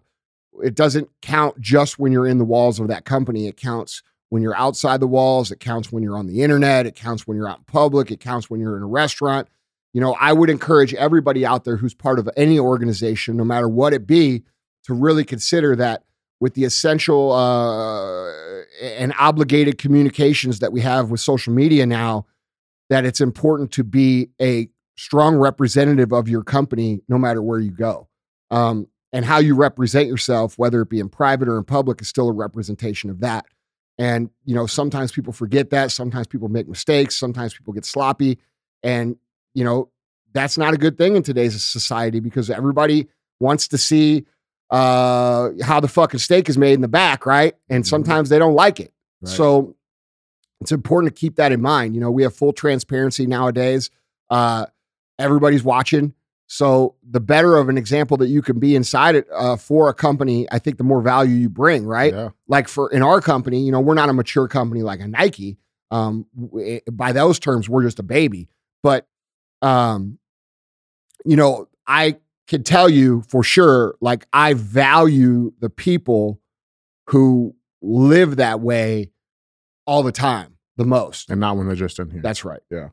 It 0.63 0.75
doesn't 0.75 1.09
count 1.21 1.59
just 1.59 1.99
when 1.99 2.11
you're 2.11 2.27
in 2.27 2.37
the 2.37 2.45
walls 2.45 2.79
of 2.79 2.87
that 2.87 3.03
company. 3.03 3.47
It 3.47 3.57
counts 3.57 4.01
when 4.29 4.41
you're 4.41 4.55
outside 4.55 4.99
the 4.99 5.07
walls. 5.07 5.51
It 5.51 5.59
counts 5.59 5.91
when 5.91 6.01
you're 6.01 6.17
on 6.17 6.27
the 6.27 6.41
internet. 6.41 6.85
It 6.85 6.95
counts 6.95 7.27
when 7.27 7.37
you're 7.37 7.49
out 7.49 7.59
in 7.59 7.63
public. 7.65 8.09
It 8.09 8.21
counts 8.21 8.49
when 8.49 8.61
you're 8.61 8.77
in 8.77 8.83
a 8.83 8.87
restaurant. 8.87 9.49
You 9.93 10.01
know, 10.01 10.15
I 10.19 10.33
would 10.33 10.49
encourage 10.49 10.93
everybody 10.93 11.45
out 11.45 11.63
there 11.63 11.77
who's 11.77 11.93
part 11.93 12.19
of 12.19 12.29
any 12.35 12.59
organization, 12.59 13.37
no 13.37 13.45
matter 13.45 13.69
what 13.69 13.93
it 13.93 14.07
be, 14.07 14.43
to 14.83 14.93
really 14.93 15.23
consider 15.23 15.75
that 15.77 16.03
with 16.45 16.53
the 16.53 16.63
essential 16.63 17.31
uh, 17.31 18.31
and 18.79 19.15
obligated 19.17 19.79
communications 19.79 20.59
that 20.59 20.71
we 20.71 20.79
have 20.79 21.09
with 21.09 21.19
social 21.19 21.51
media 21.51 21.87
now, 21.87 22.23
that 22.87 23.03
it's 23.03 23.19
important 23.19 23.71
to 23.71 23.83
be 23.83 24.29
a 24.39 24.69
strong 24.95 25.37
representative 25.37 26.13
of 26.13 26.29
your 26.29 26.43
company 26.43 27.01
no 27.09 27.17
matter 27.17 27.41
where 27.41 27.57
you 27.57 27.71
go. 27.71 28.07
Um, 28.51 28.85
and 29.11 29.25
how 29.25 29.39
you 29.39 29.55
represent 29.55 30.07
yourself, 30.07 30.59
whether 30.59 30.83
it 30.83 30.89
be 30.89 30.99
in 30.99 31.09
private 31.09 31.47
or 31.47 31.57
in 31.57 31.63
public, 31.63 31.99
is 31.99 32.09
still 32.09 32.29
a 32.29 32.31
representation 32.31 33.09
of 33.09 33.21
that. 33.21 33.47
And, 33.97 34.29
you 34.43 34.53
know, 34.53 34.67
sometimes 34.67 35.11
people 35.11 35.33
forget 35.33 35.71
that. 35.71 35.91
Sometimes 35.91 36.27
people 36.27 36.49
make 36.49 36.67
mistakes. 36.67 37.15
Sometimes 37.15 37.55
people 37.55 37.73
get 37.73 37.85
sloppy. 37.85 38.37
And, 38.83 39.15
you 39.55 39.63
know, 39.63 39.89
that's 40.33 40.59
not 40.59 40.75
a 40.75 40.77
good 40.77 40.95
thing 40.95 41.15
in 41.15 41.23
today's 41.23 41.59
society 41.63 42.19
because 42.19 42.51
everybody 42.51 43.07
wants 43.39 43.67
to 43.69 43.79
see 43.79 44.27
uh, 44.71 45.49
how 45.61 45.79
the 45.79 45.87
fucking 45.87 46.19
steak 46.19 46.49
is 46.49 46.57
made 46.57 46.73
in 46.73 46.81
the 46.81 46.87
back, 46.87 47.25
right? 47.25 47.55
And 47.69 47.83
Mhm. 47.83 47.87
sometimes 47.87 48.29
they 48.29 48.39
don't 48.39 48.55
like 48.55 48.79
it. 48.79 48.91
Right. 49.21 49.31
So 49.35 49.75
it's 50.61 50.71
important 50.71 51.13
to 51.15 51.19
keep 51.19 51.35
that 51.35 51.51
in 51.51 51.61
mind. 51.61 51.95
You 51.95 52.01
know, 52.01 52.09
we 52.11 52.23
have 52.23 52.35
full 52.35 52.53
transparency 52.53 53.27
nowadays. 53.27 53.89
Uh, 54.29 54.65
everybody's 55.19 55.63
watching. 55.63 56.13
So 56.47 56.95
the 57.07 57.19
better 57.19 57.57
of 57.57 57.69
an 57.69 57.77
example 57.77 58.17
that 58.17 58.27
you 58.27 58.41
can 58.41 58.59
be 58.59 58.75
inside 58.75 59.15
it 59.15 59.27
uh, 59.33 59.55
for 59.55 59.89
a 59.89 59.93
company, 59.93 60.47
I 60.51 60.59
think 60.59 60.77
the 60.77 60.83
more 60.83 61.01
value 61.01 61.35
you 61.35 61.49
bring, 61.49 61.85
right? 61.85 62.13
Yeah. 62.13 62.29
Like 62.47 62.67
for 62.67 62.91
in 62.91 63.01
our 63.01 63.19
company, 63.21 63.61
you 63.63 63.71
know, 63.71 63.79
we're 63.79 63.95
not 63.95 64.09
a 64.09 64.13
mature 64.13 64.47
company 64.47 64.83
like 64.83 64.99
a 64.99 65.07
Nike. 65.07 65.57
Um, 65.91 66.25
w- 66.39 66.79
by 66.91 67.11
those 67.13 67.39
terms, 67.39 67.67
we're 67.69 67.83
just 67.83 67.99
a 67.99 68.03
baby. 68.03 68.47
But, 68.83 69.07
um, 69.63 70.19
you 71.25 71.35
know, 71.35 71.67
I 71.87 72.17
can 72.47 72.63
tell 72.63 72.89
you 72.89 73.23
for 73.27 73.43
sure, 73.43 73.95
like 74.01 74.25
I 74.33 74.53
value 74.53 75.51
the 75.59 75.69
people 75.69 76.39
who 77.09 77.55
live 77.81 78.37
that 78.37 78.59
way 78.59 79.11
all 79.87 80.03
the 80.03 80.11
time 80.11 80.57
the 80.77 80.85
most. 80.85 81.29
And 81.29 81.39
not 81.39 81.57
when 81.57 81.67
they're 81.67 81.75
just 81.75 81.99
in 81.99 82.09
here. 82.09 82.21
That's 82.21 82.43
right. 82.45 82.61
Yeah, 82.71 82.89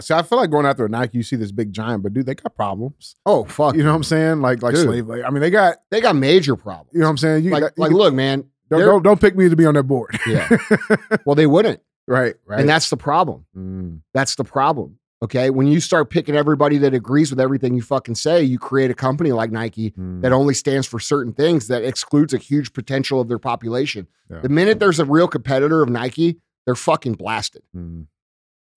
See, 0.00 0.14
I 0.14 0.22
feel 0.22 0.38
like 0.38 0.50
going 0.50 0.64
after 0.64 0.86
a 0.86 0.88
Nike, 0.88 1.18
you 1.18 1.22
see 1.22 1.36
this 1.36 1.52
big 1.52 1.72
giant, 1.72 2.02
but 2.02 2.14
dude, 2.14 2.24
they 2.26 2.34
got 2.34 2.54
problems. 2.56 3.14
Oh 3.26 3.44
fuck, 3.44 3.74
You 3.76 3.82
know 3.82 3.90
what 3.90 3.96
I'm 3.96 4.04
saying? 4.04 4.40
Like 4.40 4.62
like 4.62 4.74
Dude. 4.74 4.84
slave 4.84 5.06
labor. 5.06 5.26
I 5.26 5.30
mean, 5.30 5.40
they 5.42 5.50
got. 5.50 5.76
they 5.90 6.00
got 6.00 6.16
major 6.16 6.56
problems. 6.56 6.90
You 6.94 7.00
know 7.00 7.06
what 7.06 7.10
I'm 7.10 7.16
saying? 7.18 7.44
You, 7.44 7.50
like, 7.50 7.62
you 7.62 7.68
like 7.76 7.90
can- 7.90 7.98
look, 7.98 8.14
man. 8.14 8.44
don't, 8.70 8.80
don't 8.80 9.02
don't 9.02 9.20
pick 9.20 9.36
me 9.36 9.50
to 9.50 9.56
be 9.56 9.66
on 9.66 9.74
their 9.74 9.82
board. 9.82 10.18
Yeah. 10.26 10.48
Well, 11.26 11.34
they 11.36 11.46
wouldn't, 11.46 11.80
right. 12.08 12.34
Right. 12.46 12.60
and 12.60 12.68
that's 12.68 12.88
the 12.90 12.96
problem. 12.96 13.44
Mm, 13.56 14.00
That's 14.14 14.34
the 14.36 14.44
problem. 14.44 14.98
Okay, 15.22 15.50
when 15.50 15.68
you 15.68 15.78
start 15.78 16.10
picking 16.10 16.34
everybody 16.34 16.78
that 16.78 16.94
agrees 16.94 17.30
with 17.30 17.38
everything 17.38 17.74
you 17.74 17.82
fucking 17.82 18.16
say, 18.16 18.42
you 18.42 18.58
create 18.58 18.90
a 18.90 18.94
company 18.94 19.30
like 19.30 19.52
Nike 19.52 19.92
mm, 19.92 20.20
that 20.20 20.32
only 20.32 20.52
stands 20.52 20.84
for 20.84 20.98
certain 20.98 21.32
things 21.32 21.68
that 21.68 21.84
excludes 21.84 22.34
a 22.34 22.38
huge 22.38 22.72
potential 22.72 23.20
of 23.20 23.28
their 23.28 23.38
population. 23.38 24.08
yeah, 24.28 24.40
The 24.40 24.48
minute 24.48 24.80
there's 24.80 24.98
a 24.98 25.04
real 25.04 25.28
competitor 25.28 25.80
of 25.80 25.88
Nike, 25.88 26.38
they're 26.66 26.74
fucking 26.74 27.14
blasted. 27.14 27.62
mm, 27.76 28.06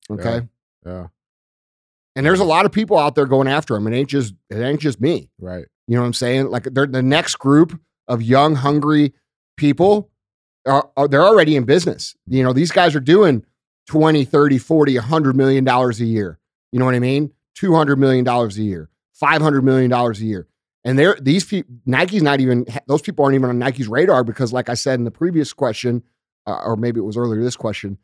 Okay. 0.09 0.47
yeah. 0.85 1.07
And 2.15 2.25
there's 2.25 2.39
a 2.39 2.45
lot 2.45 2.65
of 2.65 2.71
people 2.71 2.97
out 2.97 3.15
there 3.15 3.25
going 3.25 3.47
after 3.47 3.73
them. 3.73 3.87
It 3.87 3.95
ain't 3.97 4.09
just 4.09 4.35
it 4.49 4.59
ain't 4.61 4.79
just 4.79 5.01
me. 5.01 5.31
Right. 5.39 5.65
You 5.87 5.95
know 5.95 6.01
what 6.01 6.07
I'm 6.07 6.13
saying? 6.13 6.49
Like 6.51 6.63
they're 6.71 6.85
the 6.87 7.01
next 7.01 7.35
group 7.39 7.77
of 8.07 8.21
young, 8.21 8.55
hungry 8.55 9.13
people 9.57 10.11
are, 10.65 10.89
are 10.95 11.07
they're 11.07 11.25
already 11.25 11.55
in 11.55 11.63
business. 11.65 12.15
You 12.27 12.43
know, 12.43 12.53
these 12.53 12.71
guys 12.71 12.95
are 12.95 12.99
doing 13.01 13.43
20, 13.87 14.25
30, 14.25 14.57
40, 14.57 14.95
100 14.95 15.35
million 15.35 15.63
dollars 15.63 15.99
a 16.01 16.05
year. 16.05 16.39
You 16.71 16.79
know 16.79 16.85
what 16.85 16.95
I 16.95 16.99
mean? 16.99 17.31
200 17.55 17.97
million 17.97 18.25
dollars 18.25 18.57
a 18.57 18.63
year, 18.63 18.89
500 19.13 19.63
million 19.63 19.89
dollars 19.89 20.19
a 20.21 20.25
year. 20.25 20.47
And 20.83 20.99
they're 20.99 21.15
these 21.19 21.45
people 21.45 21.73
Nike's 21.85 22.21
not 22.21 22.39
even 22.41 22.65
those 22.87 23.01
people 23.01 23.25
aren't 23.25 23.35
even 23.35 23.49
on 23.49 23.59
Nike's 23.59 23.87
radar 23.87 24.23
because 24.23 24.53
like 24.53 24.69
I 24.69 24.73
said 24.73 24.99
in 24.99 25.05
the 25.05 25.11
previous 25.11 25.53
question 25.53 26.03
uh, 26.45 26.59
or 26.63 26.75
maybe 26.75 26.99
it 26.99 27.03
was 27.03 27.17
earlier 27.17 27.41
this 27.41 27.55
question, 27.55 27.97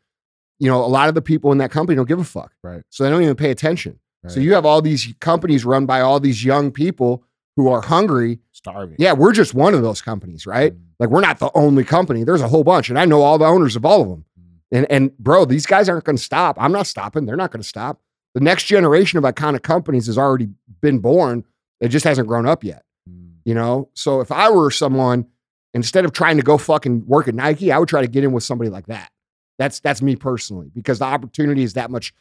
you 0.58 0.68
know, 0.68 0.84
a 0.84 0.86
lot 0.86 1.08
of 1.08 1.14
the 1.14 1.22
people 1.22 1.52
in 1.52 1.58
that 1.58 1.70
company 1.70 1.94
don't 1.96 2.08
give 2.08 2.18
a 2.18 2.24
fuck. 2.24 2.52
Right. 2.62 2.82
So 2.90 3.04
they 3.04 3.10
don't 3.10 3.22
even 3.22 3.36
pay 3.36 3.50
attention. 3.50 3.98
So 4.28 4.38
you 4.38 4.54
have 4.54 4.64
all 4.64 4.80
these 4.80 5.12
companies 5.18 5.64
run 5.64 5.84
by 5.84 6.00
all 6.00 6.20
these 6.20 6.44
young 6.44 6.70
people 6.70 7.24
who 7.56 7.68
are 7.68 7.80
hungry. 7.82 8.38
starving. 8.52 8.94
Yeah, 8.98 9.14
we're 9.14 9.32
just 9.32 9.52
one 9.52 9.74
of 9.74 9.82
those 9.82 10.00
companies, 10.00 10.46
right? 10.46 10.72
Mm, 10.72 10.80
Like 11.00 11.08
we're 11.10 11.20
not 11.20 11.40
the 11.40 11.50
only 11.56 11.82
company. 11.82 12.22
There's 12.22 12.40
a 12.40 12.46
whole 12.46 12.62
bunch, 12.62 12.88
and 12.88 12.98
I 13.00 13.04
know 13.04 13.22
all 13.22 13.36
the 13.36 13.44
owners 13.46 13.74
of 13.74 13.84
all 13.84 14.00
of 14.00 14.08
them. 14.08 14.24
And 14.72 14.86
and 14.90 15.16
bro, 15.18 15.44
these 15.44 15.66
guys 15.66 15.88
aren't 15.88 16.04
going 16.04 16.16
to 16.16 16.22
stop. 16.22 16.56
I'm 16.58 16.72
not 16.72 16.86
stopping. 16.86 17.26
They're 17.26 17.36
not 17.36 17.52
going 17.52 17.62
to 17.62 17.68
stop. 17.68 18.00
The 18.34 18.40
next 18.40 18.64
generation 18.64 19.18
of 19.18 19.24
iconic 19.24 19.62
companies 19.62 20.06
has 20.06 20.18
already 20.18 20.48
been 20.80 20.98
born. 20.98 21.44
It 21.80 21.88
just 21.88 22.04
hasn't 22.04 22.26
grown 22.26 22.46
up 22.46 22.64
yet. 22.64 22.84
mm. 23.08 23.34
You 23.44 23.54
know. 23.54 23.90
So 23.94 24.20
if 24.20 24.32
I 24.32 24.50
were 24.50 24.70
someone 24.70 25.26
Instead 25.74 26.04
of 26.04 26.12
trying 26.12 26.36
to 26.36 26.42
go 26.42 26.58
fucking 26.58 27.06
work 27.06 27.28
at 27.28 27.34
Nike, 27.34 27.72
I 27.72 27.78
would 27.78 27.88
try 27.88 28.02
to 28.02 28.06
get 28.06 28.24
in 28.24 28.32
with 28.32 28.44
somebody 28.44 28.68
like 28.68 28.86
that. 28.86 29.10
That's 29.58 29.80
that's 29.80 30.02
me 30.02 30.16
personally 30.16 30.70
because 30.74 30.98
the 30.98 31.06
opportunity 31.06 31.62
is 31.62 31.74
that 31.74 31.90
much 31.90 32.12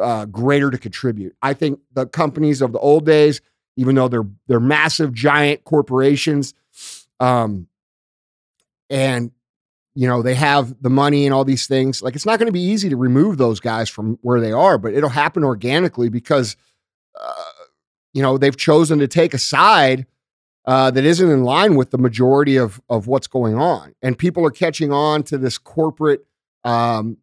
uh, 0.00 0.26
greater 0.26 0.70
to 0.70 0.78
contribute. 0.78 1.34
I 1.40 1.54
think 1.54 1.80
the 1.94 2.06
companies 2.06 2.60
of 2.60 2.72
the 2.72 2.78
old 2.78 3.06
days, 3.06 3.40
even 3.76 3.94
though 3.94 4.08
they're 4.08 4.26
they're 4.46 4.60
massive, 4.60 5.14
giant 5.14 5.64
corporations, 5.64 6.52
um, 7.18 7.68
and 8.90 9.30
you 9.98 10.06
know 10.06 10.22
they 10.22 10.36
have 10.36 10.80
the 10.80 10.90
money 10.90 11.26
and 11.26 11.34
all 11.34 11.44
these 11.44 11.66
things. 11.66 12.02
Like 12.02 12.14
it's 12.14 12.24
not 12.24 12.38
going 12.38 12.46
to 12.46 12.52
be 12.52 12.62
easy 12.62 12.88
to 12.88 12.96
remove 12.96 13.36
those 13.36 13.58
guys 13.58 13.88
from 13.88 14.16
where 14.22 14.40
they 14.40 14.52
are, 14.52 14.78
but 14.78 14.94
it'll 14.94 15.08
happen 15.08 15.42
organically 15.42 16.08
because 16.08 16.56
uh, 17.20 17.64
you 18.12 18.22
know 18.22 18.38
they've 18.38 18.56
chosen 18.56 19.00
to 19.00 19.08
take 19.08 19.34
a 19.34 19.38
side 19.38 20.06
uh, 20.66 20.92
that 20.92 21.04
isn't 21.04 21.28
in 21.28 21.42
line 21.42 21.74
with 21.74 21.90
the 21.90 21.98
majority 21.98 22.56
of 22.56 22.80
of 22.88 23.08
what's 23.08 23.26
going 23.26 23.56
on, 23.56 23.92
and 24.00 24.16
people 24.16 24.46
are 24.46 24.52
catching 24.52 24.92
on 24.92 25.24
to 25.24 25.36
this 25.36 25.58
corporate 25.58 26.24
um, 26.62 27.16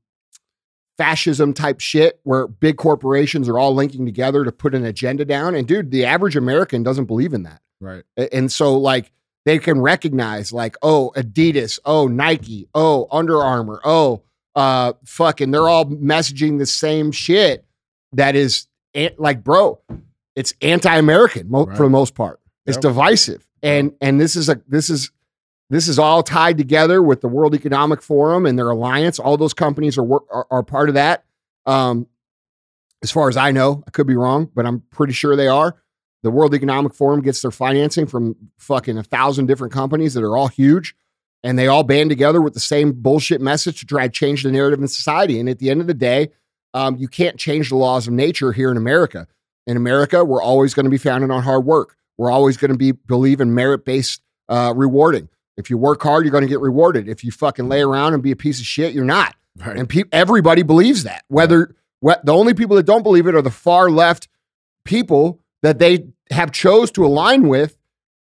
fascism 0.98 1.54
type 1.54 1.80
shit 1.80 2.20
where 2.24 2.46
big 2.46 2.76
corporations 2.76 3.48
are 3.48 3.58
all 3.58 3.74
linking 3.74 4.06
together 4.06 4.44
to 4.44 4.52
put 4.52 4.76
an 4.76 4.84
agenda 4.84 5.24
down. 5.24 5.56
And 5.56 5.66
dude, 5.66 5.92
the 5.92 6.04
average 6.04 6.36
American 6.36 6.84
doesn't 6.84 7.06
believe 7.06 7.34
in 7.34 7.44
that. 7.44 7.62
Right. 7.80 8.04
And 8.34 8.52
so 8.52 8.78
like 8.78 9.14
they 9.46 9.60
can 9.60 9.80
recognize 9.80 10.52
like, 10.52 10.76
oh, 10.82 11.12
Adidas, 11.16 11.80
oh, 11.86 12.08
Nike, 12.08 12.68
oh, 12.74 13.08
Under 13.12 13.42
Armour, 13.44 13.80
oh, 13.84 14.24
uh, 14.56 14.94
fucking, 15.06 15.52
they're 15.52 15.68
all 15.68 15.86
messaging 15.86 16.58
the 16.60 16.66
same 16.66 17.12
shit 17.12 17.64
that 18.14 18.36
is 18.36 18.68
like, 19.18 19.44
bro, 19.44 19.80
it's 20.36 20.54
anti-American 20.62 21.50
mo- 21.50 21.66
Right. 21.66 21.78
for 21.78 21.84
the 21.84 21.90
most 21.90 22.16
part. 22.16 22.40
It's 22.66 22.78
Yep. 22.78 22.82
divisive, 22.82 23.48
and 23.62 23.94
and 24.02 24.20
this 24.20 24.36
is 24.36 24.50
a 24.50 24.60
this 24.68 24.90
is 24.90 25.12
this 25.70 25.88
is 25.88 26.00
all 26.00 26.24
tied 26.24 26.58
together 26.58 27.02
with 27.04 27.22
the 27.22 27.28
World 27.28 27.54
Economic 27.54 28.02
Forum 28.02 28.46
and 28.46 28.58
their 28.58 28.70
alliance. 28.70 29.20
All 29.20 29.38
those 29.38 29.54
companies 29.54 29.98
are 30.00 30.06
are, 30.32 30.48
are 30.50 30.64
part 30.64 30.90
of 30.90 30.96
that. 30.96 31.26
Um, 31.68 32.08
as 33.04 33.12
far 33.12 33.30
as 33.30 33.38
I 33.38 33.52
know, 33.52 33.84
I 33.88 33.92
could 33.92 34.08
be 34.08 34.16
wrong, 34.16 34.50
but 34.56 34.66
I'm 34.66 34.80
pretty 34.92 35.14
sure 35.14 35.36
they 35.36 35.48
are. 35.48 35.76
The 36.26 36.32
World 36.32 36.56
Economic 36.56 36.96
Forum 36.96 37.22
gets 37.22 37.44
their 37.44 37.52
financing 37.52 38.08
from 38.08 38.36
fucking 38.58 38.98
a 38.98 39.04
thousand 39.04 39.46
different 39.46 39.72
companies 39.72 40.16
that 40.16 40.24
are 40.24 40.36
all 40.36 40.48
huge, 40.48 40.96
and 41.44 41.58
they 41.60 41.68
all 41.68 41.84
band 41.84 42.10
together 42.10 42.42
with 42.42 42.56
the 42.56 42.60
same 42.60 42.94
bullshit 42.94 43.42
message 43.42 43.82
to 43.82 43.86
try 43.86 44.08
to 44.08 44.12
change 44.12 44.42
the 44.42 44.52
narrative 44.52 44.82
in 44.82 44.88
society. 44.88 45.40
And 45.40 45.48
at 45.48 45.60
the 45.60 45.70
end 45.70 45.82
of 45.82 45.88
the 45.88 45.94
day, 45.94 46.30
um, 46.74 46.96
you 46.98 47.08
can't 47.08 47.38
change 47.38 47.70
the 47.70 47.76
laws 47.76 48.08
of 48.08 48.14
nature 48.14 48.54
here 48.54 48.72
in 48.72 48.76
America. 48.78 49.28
In 49.68 49.78
America, 49.78 50.26
we're 50.26 50.42
always 50.42 50.74
going 50.74 50.86
to 50.86 50.90
be 50.90 50.98
founded 50.98 51.30
on 51.30 51.44
hard 51.44 51.64
work. 51.64 51.96
We're 52.18 52.32
always 52.32 52.58
going 52.58 52.72
to 52.72 52.78
be 52.78 52.92
believe 52.92 53.40
in 53.40 53.54
merit 53.54 53.86
based 53.86 54.20
uh, 54.50 54.74
rewarding. 54.76 55.30
If 55.58 55.70
you 55.70 55.78
work 55.78 56.02
hard, 56.02 56.26
you're 56.26 56.32
going 56.32 56.44
to 56.44 56.50
get 56.50 56.60
rewarded. 56.60 57.08
If 57.08 57.24
you 57.24 57.30
fucking 57.30 57.70
lay 57.70 57.84
around 57.84 58.16
and 58.16 58.24
be 58.24 58.32
a 58.32 58.36
piece 58.36 58.60
of 58.60 58.66
shit, 58.66 58.96
you're 58.96 59.06
not. 59.06 59.36
Right. 59.64 59.78
And 59.78 59.88
pe- 59.88 60.06
everybody 60.12 60.64
believes 60.64 61.04
that. 61.04 61.24
Whether 61.28 61.76
wh- 62.04 62.20
the 62.24 62.34
only 62.34 62.56
people 62.56 62.78
that 62.78 62.88
don't 62.88 63.04
believe 63.04 63.28
it 63.28 63.36
are 63.36 63.44
the 63.44 63.52
far 63.52 63.92
left 63.92 64.28
people 64.86 65.40
that 65.62 65.80
they 65.80 66.08
have 66.32 66.52
chose 66.52 66.92
to 66.92 67.06
align 67.06 67.48
with, 67.48 67.78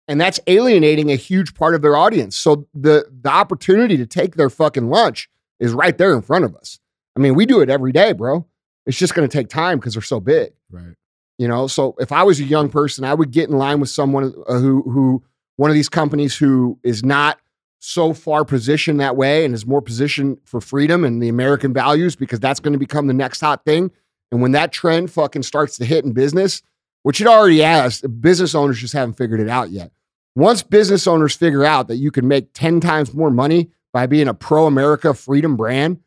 and 0.07 0.19
that's 0.19 0.39
alienating 0.47 1.11
a 1.11 1.15
huge 1.15 1.53
part 1.53 1.75
of 1.75 1.81
their 1.81 1.95
audience. 1.95 2.37
So 2.37 2.67
the 2.73 3.05
the 3.21 3.29
opportunity 3.29 3.97
to 3.97 4.05
take 4.05 4.35
their 4.35 4.49
fucking 4.49 4.89
lunch 4.89 5.29
is 5.59 5.73
right 5.73 5.97
there 5.97 6.13
in 6.13 6.21
front 6.21 6.45
of 6.45 6.55
us. 6.55 6.79
I 7.15 7.19
mean, 7.19 7.35
we 7.35 7.45
do 7.45 7.61
it 7.61 7.69
every 7.69 7.91
day, 7.91 8.13
bro. 8.13 8.45
It's 8.85 8.97
just 8.97 9.15
going 9.15 9.27
to 9.27 9.37
take 9.37 9.49
time 9.49 9.79
because 9.79 9.93
they're 9.93 10.01
so 10.01 10.19
big. 10.19 10.53
right. 10.71 10.95
You 11.37 11.47
know, 11.47 11.67
so 11.67 11.95
if 11.99 12.11
I 12.11 12.23
was 12.23 12.39
a 12.39 12.43
young 12.43 12.67
person, 12.67 13.03
I 13.03 13.13
would 13.13 13.29
get 13.31 13.47
in 13.47 13.57
line 13.57 13.79
with 13.79 13.89
someone 13.89 14.33
uh, 14.47 14.57
who 14.59 14.81
who 14.83 15.23
one 15.57 15.69
of 15.69 15.75
these 15.75 15.89
companies 15.89 16.35
who 16.35 16.79
is 16.83 17.03
not 17.03 17.39
so 17.79 18.13
far 18.13 18.43
positioned 18.43 18.99
that 18.99 19.15
way 19.15 19.45
and 19.45 19.53
is 19.53 19.65
more 19.65 19.81
positioned 19.81 20.37
for 20.45 20.59
freedom 20.59 21.03
and 21.03 21.21
the 21.21 21.29
American 21.29 21.73
values 21.73 22.15
because 22.15 22.39
that's 22.39 22.59
going 22.59 22.73
to 22.73 22.79
become 22.79 23.07
the 23.07 23.13
next 23.13 23.41
hot 23.41 23.63
thing. 23.65 23.91
And 24.31 24.41
when 24.41 24.51
that 24.53 24.71
trend 24.71 25.11
fucking 25.11 25.43
starts 25.43 25.77
to 25.77 25.85
hit 25.85 26.03
in 26.03 26.13
business, 26.13 26.61
which 27.07 27.21
it 27.21 27.27
already 27.27 27.59
has, 27.59 28.01
business 28.01 28.53
owners 28.53 28.79
just 28.79 28.91
haven't 28.91 29.13
figured 29.13 29.39
it 29.39 29.47
out 29.47 29.69
yet. 29.69 29.93
Once 30.35 30.61
business 30.61 31.07
owners 31.07 31.33
figure 31.33 31.63
out 31.63 31.87
that 31.87 31.95
you 31.95 32.11
can 32.11 32.27
make 32.27 32.51
10 32.51 32.81
times 32.81 33.13
more 33.13 33.31
money 33.31 33.71
by 33.93 34.05
being 34.05 34.27
a 34.27 34.33
pro 34.33 34.65
America 34.65 35.13
freedom 35.13 35.55
brand, 35.55 36.01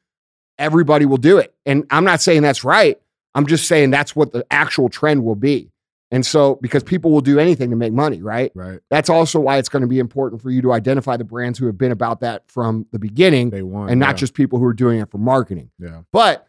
everybody 0.58 1.06
will 1.06 1.16
do 1.16 1.38
it. 1.38 1.54
And 1.64 1.86
I'm 1.90 2.04
not 2.04 2.20
saying 2.20 2.42
that's 2.42 2.64
right. 2.64 3.00
I'm 3.34 3.46
just 3.46 3.66
saying 3.66 3.92
that's 3.92 4.14
what 4.14 4.32
the 4.32 4.44
actual 4.50 4.90
trend 4.90 5.24
will 5.24 5.36
be. 5.36 5.72
And 6.10 6.26
so, 6.26 6.56
because 6.56 6.82
people 6.82 7.10
will 7.10 7.22
do 7.22 7.38
anything 7.38 7.70
to 7.70 7.76
make 7.76 7.94
money, 7.94 8.20
right? 8.20 8.52
Right. 8.54 8.80
That's 8.90 9.08
also 9.08 9.40
why 9.40 9.56
it's 9.56 9.70
going 9.70 9.80
to 9.80 9.88
be 9.88 10.00
important 10.00 10.42
for 10.42 10.50
you 10.50 10.60
to 10.60 10.72
identify 10.74 11.16
the 11.16 11.24
brands 11.24 11.58
who 11.58 11.64
have 11.64 11.78
been 11.78 11.92
about 11.92 12.20
that 12.20 12.46
from 12.46 12.84
the 12.92 12.98
beginning 12.98 13.48
Day 13.48 13.62
one. 13.62 13.88
and 13.88 13.98
not 13.98 14.08
yeah. 14.08 14.14
just 14.16 14.34
people 14.34 14.58
who 14.58 14.66
are 14.66 14.74
doing 14.74 15.00
it 15.00 15.10
for 15.10 15.16
marketing. 15.16 15.70
Yeah. 15.78 16.02
But 16.12 16.46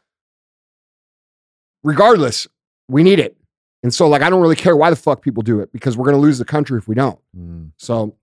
regardless, 1.83 2.49
we 2.89 3.03
need 3.03 3.19
it. 3.19 3.37
And 3.83 3.93
so, 3.93 4.07
like, 4.07 4.21
I 4.21 4.29
don't 4.29 4.41
really 4.41 4.55
care 4.55 4.75
why 4.75 4.89
the 4.89 4.95
fuck 4.95 5.21
people 5.21 5.41
do 5.41 5.59
it 5.59 5.71
because 5.71 5.97
we're 5.97 6.05
going 6.05 6.15
to 6.15 6.21
lose 6.21 6.37
the 6.37 6.45
country 6.45 6.77
if 6.77 6.87
we 6.87 6.95
don't. 6.95 7.19
Mm. 7.37 7.71
So, 7.77 8.15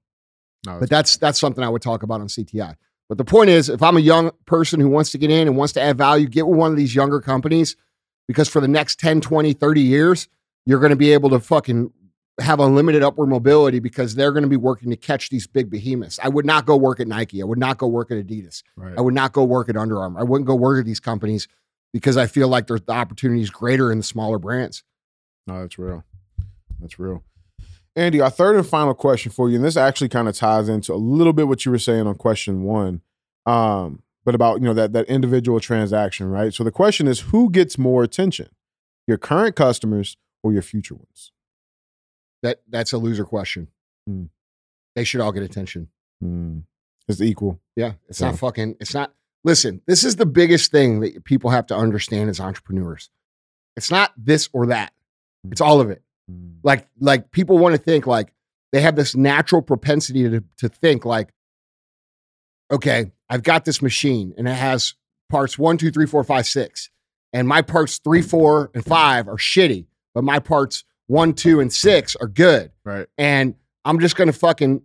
No, 0.66 0.78
but 0.78 0.88
that's 0.88 1.16
that's 1.16 1.38
something 1.38 1.64
I 1.64 1.68
would 1.68 1.82
talk 1.82 2.02
about 2.02 2.20
on 2.20 2.28
CTI. 2.28 2.76
But 3.08 3.18
the 3.18 3.24
point 3.24 3.50
is, 3.50 3.68
if 3.68 3.82
I'm 3.82 3.96
a 3.96 4.00
young 4.00 4.30
person 4.44 4.80
who 4.80 4.88
wants 4.88 5.10
to 5.12 5.18
get 5.18 5.30
in 5.30 5.48
and 5.48 5.56
wants 5.56 5.72
to 5.74 5.80
add 5.80 5.96
value, 5.96 6.28
get 6.28 6.46
with 6.46 6.58
one 6.58 6.70
of 6.70 6.76
these 6.76 6.94
younger 6.94 7.20
companies 7.20 7.74
because 8.26 8.48
for 8.48 8.60
the 8.60 8.68
next 8.68 9.00
10, 9.00 9.22
20, 9.22 9.54
30 9.54 9.80
years, 9.80 10.28
you're 10.66 10.78
going 10.78 10.90
to 10.90 10.96
be 10.96 11.12
able 11.12 11.30
to 11.30 11.40
fucking 11.40 11.90
have 12.40 12.60
unlimited 12.60 13.02
upward 13.02 13.28
mobility 13.28 13.80
because 13.80 14.14
they're 14.14 14.30
going 14.32 14.42
to 14.42 14.48
be 14.48 14.56
working 14.56 14.90
to 14.90 14.96
catch 14.96 15.30
these 15.30 15.46
big 15.46 15.70
behemoths. 15.70 16.20
I 16.22 16.28
would 16.28 16.46
not 16.46 16.66
go 16.66 16.76
work 16.76 17.00
at 17.00 17.08
Nike. 17.08 17.42
I 17.42 17.44
would 17.44 17.58
not 17.58 17.78
go 17.78 17.88
work 17.88 18.10
at 18.10 18.18
Adidas. 18.18 18.62
right. 18.76 18.94
I 18.96 19.00
would 19.00 19.14
not 19.14 19.32
go 19.32 19.42
work 19.42 19.68
at 19.68 19.76
Under 19.76 19.98
Armour. 19.98 20.20
I 20.20 20.22
wouldn't 20.22 20.46
go 20.46 20.54
work 20.54 20.78
at 20.78 20.84
these 20.84 21.00
companies 21.00 21.48
because 21.92 22.16
I 22.16 22.26
feel 22.26 22.48
like 22.48 22.66
there's 22.66 22.82
the 22.82 22.92
opportunity 22.92 23.40
is 23.40 23.50
greater 23.50 23.90
in 23.90 23.98
the 23.98 24.04
smaller 24.04 24.38
brands. 24.38 24.84
No, 25.48 25.60
that's 25.62 25.78
real. 25.78 26.04
That's 26.78 26.98
real. 26.98 27.24
Andy, 27.96 28.20
our 28.20 28.30
third 28.30 28.54
and 28.54 28.66
final 28.66 28.94
question 28.94 29.32
for 29.32 29.48
you, 29.48 29.56
and 29.56 29.64
this 29.64 29.76
actually 29.76 30.10
kind 30.10 30.28
of 30.28 30.36
ties 30.36 30.68
into 30.68 30.92
a 30.92 30.96
little 30.96 31.32
bit 31.32 31.48
what 31.48 31.64
you 31.64 31.72
were 31.72 31.78
saying 31.80 32.06
on 32.06 32.14
question 32.14 32.62
one, 32.62 33.00
um, 33.46 34.02
but 34.24 34.34
about 34.36 34.60
you 34.60 34.66
know 34.66 34.74
that 34.74 34.92
that 34.92 35.06
individual 35.06 35.58
transaction, 35.58 36.28
right? 36.28 36.54
So 36.54 36.62
the 36.62 36.70
question 36.70 37.08
is, 37.08 37.20
who 37.20 37.50
gets 37.50 37.78
more 37.78 38.04
attention, 38.04 38.50
your 39.08 39.16
current 39.18 39.56
customers 39.56 40.16
or 40.44 40.52
your 40.52 40.62
future 40.62 40.94
ones? 40.94 41.32
That 42.42 42.60
that's 42.68 42.92
a 42.92 42.98
loser 42.98 43.24
question. 43.24 43.68
Hmm. 44.06 44.24
They 44.94 45.02
should 45.04 45.20
all 45.20 45.32
get 45.32 45.42
attention. 45.42 45.88
Hmm. 46.20 46.58
It's 47.08 47.20
equal. 47.22 47.58
Yeah, 47.74 47.94
it's 48.08 48.20
Yeah. 48.20 48.28
not 48.30 48.38
fucking. 48.38 48.76
It's 48.80 48.94
not. 48.94 49.12
Listen, 49.44 49.80
this 49.86 50.04
is 50.04 50.16
the 50.16 50.26
biggest 50.26 50.70
thing 50.70 51.00
that 51.00 51.24
people 51.24 51.50
have 51.50 51.66
to 51.68 51.76
understand 51.76 52.28
as 52.28 52.38
entrepreneurs. 52.38 53.08
It's 53.76 53.90
not 53.90 54.12
this 54.16 54.48
or 54.52 54.66
that. 54.66 54.92
It's 55.50 55.60
all 55.60 55.80
of 55.80 55.90
it. 55.90 56.02
Hmm. 56.28 56.50
Like 56.62 56.88
like 57.00 57.30
people 57.30 57.58
want 57.58 57.74
to 57.74 57.80
think 57.80 58.06
like 58.06 58.32
they 58.72 58.80
have 58.80 58.96
this 58.96 59.14
natural 59.14 59.62
propensity 59.62 60.28
to 60.28 60.44
to 60.58 60.68
think 60.68 61.04
like, 61.04 61.30
okay, 62.70 63.12
I've 63.30 63.42
got 63.42 63.64
this 63.64 63.82
machine 63.82 64.34
and 64.36 64.48
it 64.48 64.52
has 64.54 64.94
parts 65.30 65.58
one, 65.58 65.78
two, 65.78 65.90
three, 65.90 66.06
four, 66.06 66.24
five, 66.24 66.46
six, 66.46 66.90
and 67.32 67.46
my 67.46 67.62
parts 67.62 67.98
three, 67.98 68.22
four, 68.22 68.70
and 68.74 68.84
five 68.84 69.28
are 69.28 69.36
shitty, 69.36 69.86
but 70.14 70.24
my 70.24 70.38
parts 70.38 70.84
one, 71.06 71.32
two, 71.32 71.60
and 71.60 71.72
six 71.72 72.16
are 72.16 72.28
good 72.28 72.70
Right. 72.84 73.06
and 73.16 73.54
I'm 73.84 74.00
just 74.00 74.16
gonna 74.16 74.32
fucking 74.32 74.82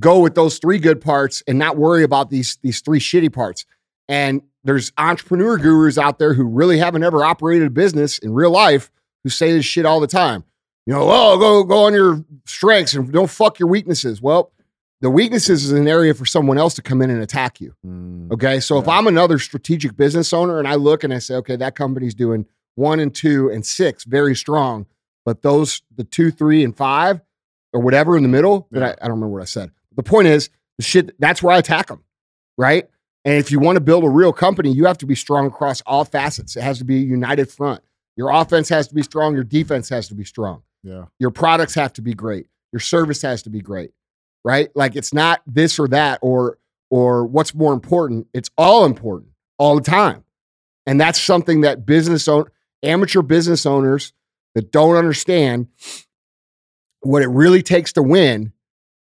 go 0.00 0.18
with 0.18 0.34
those 0.34 0.58
three 0.58 0.78
good 0.78 1.00
parts 1.00 1.42
and 1.46 1.58
not 1.58 1.76
worry 1.76 2.02
about 2.02 2.30
these 2.30 2.58
these 2.62 2.80
three 2.80 3.00
shitty 3.00 3.32
parts. 3.32 3.64
And 4.08 4.42
there's 4.64 4.90
entrepreneur 4.98 5.56
gurus 5.58 5.98
out 5.98 6.18
there 6.18 6.34
who 6.34 6.44
really 6.44 6.78
haven't 6.78 7.04
ever 7.04 7.24
operated 7.24 7.68
a 7.68 7.70
business 7.70 8.18
in 8.18 8.32
real 8.32 8.50
life 8.50 8.90
who 9.24 9.30
say 9.30 9.52
this 9.52 9.64
shit 9.64 9.86
all 9.86 10.00
the 10.00 10.06
time. 10.06 10.44
You 10.86 10.94
know, 10.94 11.02
oh, 11.02 11.38
go 11.38 11.64
go 11.64 11.84
on 11.84 11.92
your 11.92 12.24
strengths 12.46 12.94
and 12.94 13.12
don't 13.12 13.30
fuck 13.30 13.58
your 13.58 13.68
weaknesses. 13.68 14.22
Well, 14.22 14.52
the 15.00 15.10
weaknesses 15.10 15.64
is 15.64 15.72
an 15.72 15.86
area 15.86 16.14
for 16.14 16.26
someone 16.26 16.58
else 16.58 16.74
to 16.74 16.82
come 16.82 17.02
in 17.02 17.10
and 17.10 17.22
attack 17.22 17.60
you. 17.60 17.74
Hmm. 17.84 18.32
Okay. 18.32 18.60
So 18.60 18.78
if 18.78 18.88
I'm 18.88 19.06
another 19.06 19.38
strategic 19.38 19.96
business 19.96 20.32
owner 20.32 20.58
and 20.58 20.66
I 20.66 20.74
look 20.74 21.04
and 21.04 21.12
I 21.12 21.18
say, 21.18 21.34
okay, 21.36 21.56
that 21.56 21.76
company's 21.76 22.14
doing 22.14 22.46
one 22.74 23.00
and 23.00 23.14
two 23.14 23.50
and 23.50 23.64
six 23.64 24.04
very 24.04 24.34
strong, 24.34 24.86
but 25.24 25.42
those, 25.42 25.82
the 25.94 26.04
two, 26.04 26.30
three, 26.30 26.64
and 26.64 26.76
five 26.76 27.20
or 27.72 27.80
whatever 27.80 28.16
in 28.16 28.22
the 28.22 28.28
middle, 28.28 28.66
that 28.70 28.82
I, 28.82 28.90
I 28.92 29.08
don't 29.08 29.16
remember 29.16 29.34
what 29.34 29.42
I 29.42 29.46
said. 29.46 29.70
The 29.94 30.02
point 30.02 30.28
is, 30.28 30.48
the 30.78 30.84
shit, 30.84 31.18
that's 31.20 31.42
where 31.42 31.54
I 31.54 31.58
attack 31.58 31.88
them. 31.88 32.02
Right. 32.56 32.88
And 33.24 33.34
if 33.34 33.50
you 33.50 33.60
want 33.60 33.76
to 33.76 33.80
build 33.80 34.04
a 34.04 34.08
real 34.08 34.32
company, 34.32 34.72
you 34.72 34.86
have 34.86 34.98
to 34.98 35.06
be 35.06 35.14
strong 35.14 35.46
across 35.46 35.80
all 35.82 36.04
facets. 36.04 36.56
It 36.56 36.62
has 36.62 36.78
to 36.78 36.84
be 36.84 36.96
a 36.96 37.06
united 37.06 37.50
front. 37.50 37.82
Your 38.18 38.30
offense 38.30 38.68
has 38.68 38.88
to 38.88 38.94
be 38.94 39.02
strong. 39.02 39.34
Your 39.34 39.44
defense 39.44 39.88
has 39.88 40.08
to 40.08 40.14
be 40.14 40.24
strong. 40.24 40.62
Yeah. 40.82 41.04
Your 41.20 41.30
products 41.30 41.74
have 41.76 41.92
to 41.94 42.02
be 42.02 42.12
great. 42.12 42.48
Your 42.72 42.80
service 42.80 43.22
has 43.22 43.44
to 43.44 43.50
be 43.50 43.60
great. 43.60 43.92
Right? 44.44 44.68
Like 44.74 44.96
it's 44.96 45.14
not 45.14 45.40
this 45.46 45.78
or 45.78 45.88
that 45.88 46.18
or 46.20 46.58
or 46.90 47.24
what's 47.24 47.54
more 47.54 47.72
important. 47.72 48.26
It's 48.34 48.50
all 48.58 48.84
important 48.84 49.30
all 49.56 49.76
the 49.76 49.82
time. 49.82 50.24
And 50.84 51.00
that's 51.00 51.20
something 51.20 51.60
that 51.62 51.86
business 51.86 52.26
own 52.28 52.46
amateur 52.82 53.22
business 53.22 53.64
owners 53.64 54.12
that 54.54 54.72
don't 54.72 54.96
understand 54.96 55.68
what 57.02 57.22
it 57.22 57.28
really 57.28 57.62
takes 57.62 57.92
to 57.92 58.02
win 58.02 58.52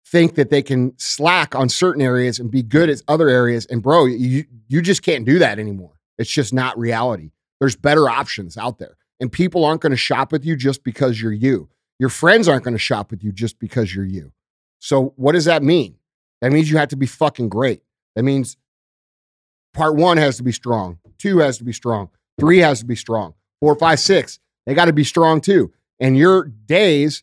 think 0.06 0.36
that 0.36 0.50
they 0.50 0.62
can 0.62 0.92
slack 0.98 1.54
on 1.54 1.68
certain 1.68 2.02
areas 2.02 2.38
and 2.38 2.50
be 2.50 2.62
good 2.62 2.90
at 2.90 3.00
other 3.08 3.28
areas. 3.28 3.66
And 3.66 3.82
bro, 3.82 4.06
you 4.06 4.44
you 4.68 4.82
just 4.82 5.02
can't 5.02 5.24
do 5.24 5.40
that 5.40 5.58
anymore. 5.58 5.98
It's 6.18 6.30
just 6.30 6.52
not 6.52 6.78
reality. 6.78 7.30
There's 7.60 7.76
better 7.76 8.08
options 8.08 8.56
out 8.56 8.78
there. 8.78 8.96
And 9.20 9.30
people 9.30 9.64
aren't 9.64 9.82
going 9.82 9.90
to 9.90 9.96
shop 9.96 10.32
with 10.32 10.44
you 10.44 10.56
just 10.56 10.82
because 10.82 11.20
you're 11.20 11.32
you. 11.32 11.68
Your 11.98 12.08
friends 12.08 12.48
aren't 12.48 12.64
going 12.64 12.74
to 12.74 12.78
shop 12.78 13.10
with 13.10 13.22
you 13.22 13.30
just 13.30 13.58
because 13.58 13.94
you're 13.94 14.06
you. 14.06 14.32
So 14.78 15.12
what 15.16 15.32
does 15.32 15.44
that 15.44 15.62
mean? 15.62 15.96
That 16.40 16.52
means 16.52 16.70
you 16.70 16.78
have 16.78 16.88
to 16.88 16.96
be 16.96 17.06
fucking 17.06 17.50
great. 17.50 17.82
That 18.16 18.22
means 18.22 18.56
part 19.74 19.96
one 19.96 20.16
has 20.16 20.38
to 20.38 20.42
be 20.42 20.52
strong, 20.52 20.98
two 21.18 21.38
has 21.38 21.58
to 21.58 21.64
be 21.64 21.72
strong, 21.72 22.08
three 22.38 22.58
has 22.58 22.80
to 22.80 22.86
be 22.86 22.96
strong, 22.96 23.34
four, 23.60 23.74
five, 23.76 24.00
six, 24.00 24.40
they 24.66 24.74
got 24.74 24.86
to 24.86 24.92
be 24.92 25.04
strong 25.04 25.40
too. 25.40 25.72
And 25.98 26.16
your 26.16 26.44
days 26.44 27.22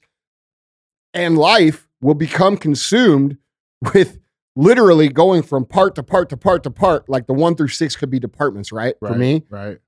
and 1.13 1.37
life 1.37 1.87
will 1.99 2.13
become 2.13 2.57
consumed 2.57 3.37
with 3.93 4.19
literally 4.55 5.09
going 5.09 5.43
from 5.43 5.65
part 5.65 5.95
to 5.95 6.03
part 6.03 6.29
to 6.29 6.37
part 6.37 6.63
to 6.63 6.71
part. 6.71 7.09
Like 7.09 7.27
the 7.27 7.33
one 7.33 7.55
through 7.55 7.69
six 7.69 7.95
could 7.95 8.09
be 8.09 8.19
departments, 8.19 8.71
right? 8.71 8.95
right 9.01 9.13
For 9.13 9.17
me, 9.17 9.43
right? 9.49 9.79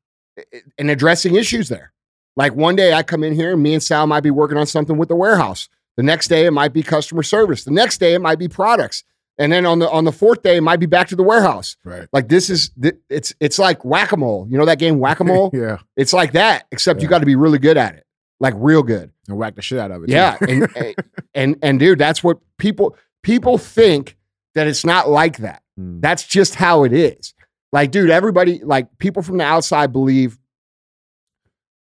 and 0.78 0.90
addressing 0.90 1.36
issues 1.36 1.70
there. 1.70 1.92
Like 2.40 2.56
one 2.56 2.78
day 2.78 2.94
I 2.94 3.04
come 3.04 3.22
in 3.26 3.34
here 3.34 3.52
and 3.52 3.62
me 3.62 3.74
and 3.74 3.84
Sal 3.84 4.08
might 4.08 4.24
be 4.24 4.32
working 4.32 4.58
on 4.58 4.66
something 4.66 4.98
with 4.98 5.10
the 5.10 5.16
warehouse. 5.16 5.68
The 5.98 6.04
next 6.04 6.30
day 6.30 6.46
it 6.46 6.52
might 6.52 6.72
be 6.72 6.82
customer 6.82 7.22
service. 7.22 7.66
The 7.66 7.72
next 7.72 7.98
day 7.98 8.14
it 8.14 8.20
might 8.20 8.40
be 8.40 8.48
products. 8.48 9.04
And 9.38 9.52
then 9.52 9.66
on 9.66 9.80
the 9.80 9.90
on 9.90 10.06
the 10.06 10.14
fourth 10.14 10.42
day 10.42 10.56
it 10.56 10.62
might 10.62 10.80
be 10.80 10.86
back 10.86 11.10
to 11.10 11.18
the 11.18 11.24
warehouse. 11.24 11.76
Right. 11.84 12.08
Like 12.14 12.30
this 12.30 12.50
is 12.50 12.72
it's 13.10 13.36
it's 13.42 13.60
like 13.60 13.84
whack-a-mole. 13.84 14.48
You 14.50 14.58
know 14.58 14.64
that 14.64 14.80
game 14.80 15.00
whack-a-mole? 15.00 15.52
yeah, 15.54 15.80
It's 15.98 16.14
like 16.14 16.32
that, 16.32 16.66
except 16.72 17.02
you 17.02 17.10
got 17.10 17.20
to 17.20 17.26
be 17.26 17.36
really 17.36 17.60
good 17.60 17.76
at 17.76 17.96
it. 17.96 18.06
Like 18.40 18.54
real 18.56 18.84
good. 18.84 19.12
and 19.28 19.38
whack 19.38 19.56
the 19.56 19.62
shit 19.62 19.78
out 19.78 19.92
of 19.92 20.04
it. 20.04 20.10
Yeah. 20.10 20.38
And, 20.48 20.70
and 20.78 20.96
and 21.36 21.56
and 21.62 21.80
dude, 21.82 22.00
that's 22.00 22.24
what 22.24 22.38
people 22.58 22.96
people 23.22 23.58
think 23.58 24.16
that 24.56 24.66
it's 24.66 24.86
not 24.86 25.10
like 25.10 25.40
that. 25.40 25.62
Mm. 25.78 26.00
That's 26.00 26.24
just 26.26 26.56
how 26.56 26.86
it 26.86 26.94
is. 26.94 27.34
Like, 27.74 27.92
dude, 27.92 28.10
everybody, 28.10 28.62
like 28.64 28.88
people 28.98 29.22
from 29.24 29.38
the 29.38 29.44
outside 29.44 29.92
believe, 29.92 30.39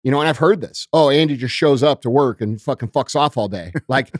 you 0.08 0.12
know, 0.12 0.20
and 0.20 0.28
I've 0.30 0.38
heard 0.38 0.62
this. 0.62 0.88
Oh, 0.90 1.10
Andy 1.10 1.36
just 1.36 1.54
shows 1.54 1.82
up 1.82 2.00
to 2.00 2.08
work 2.08 2.40
and 2.40 2.58
fucking 2.58 2.88
fucks 2.88 3.14
off 3.14 3.36
all 3.36 3.46
day. 3.46 3.72
Like, 3.88 4.10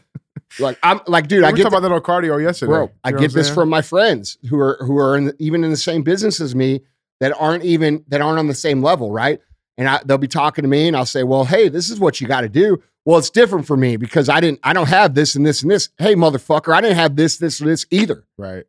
like 0.61 0.79
I'm 0.83 1.01
like, 1.07 1.29
dude, 1.29 1.41
we 1.41 1.47
I 1.47 1.53
get 1.53 1.63
talking 1.63 1.79
about 1.79 1.89
that 1.89 1.95
on 1.95 2.03
cardio 2.03 2.43
yesterday, 2.43 2.71
bro, 2.71 2.91
I 3.03 3.13
get 3.13 3.33
this 3.33 3.47
saying? 3.47 3.55
from 3.55 3.71
my 3.71 3.81
friends 3.81 4.37
who 4.51 4.59
are 4.61 4.77
who 4.81 4.99
are 4.99 5.17
in 5.17 5.25
the, 5.27 5.37
even 5.39 5.65
in 5.65 5.71
the 5.71 5.79
same 5.79 6.03
business 6.03 6.43
as 6.43 6.55
me 6.55 6.83
that 7.21 7.35
aren't 7.41 7.65
even 7.65 8.05
that 8.09 8.21
aren't 8.21 8.39
on 8.39 8.49
the 8.49 8.55
same 8.55 8.83
level, 8.83 9.11
right? 9.11 9.41
And 9.79 9.89
I, 9.89 10.01
they'll 10.05 10.19
be 10.19 10.29
talking 10.29 10.63
to 10.63 10.69
me, 10.69 10.89
and 10.89 10.97
I'll 10.97 11.07
say, 11.07 11.23
"Well, 11.23 11.45
hey, 11.45 11.71
this 11.71 11.89
is 11.89 11.99
what 11.99 12.21
you 12.21 12.29
got 12.29 12.43
to 12.43 12.51
do." 12.51 12.83
Well, 13.07 13.19
it's 13.19 13.31
different 13.31 13.67
for 13.67 13.77
me 13.77 13.97
because 13.97 14.29
I 14.29 14.41
didn't, 14.41 14.61
I 14.63 14.75
don't 14.75 14.89
have 14.89 15.15
this 15.15 15.35
and 15.37 15.47
this 15.47 15.63
and 15.63 15.71
this. 15.71 15.89
Hey, 15.97 16.15
motherfucker, 16.15 16.75
I 16.75 16.83
didn't 16.83 16.97
have 16.97 17.17
this, 17.17 17.39
this, 17.39 17.61
and 17.61 17.69
this 17.71 17.87
either. 17.91 18.27
right. 18.37 18.65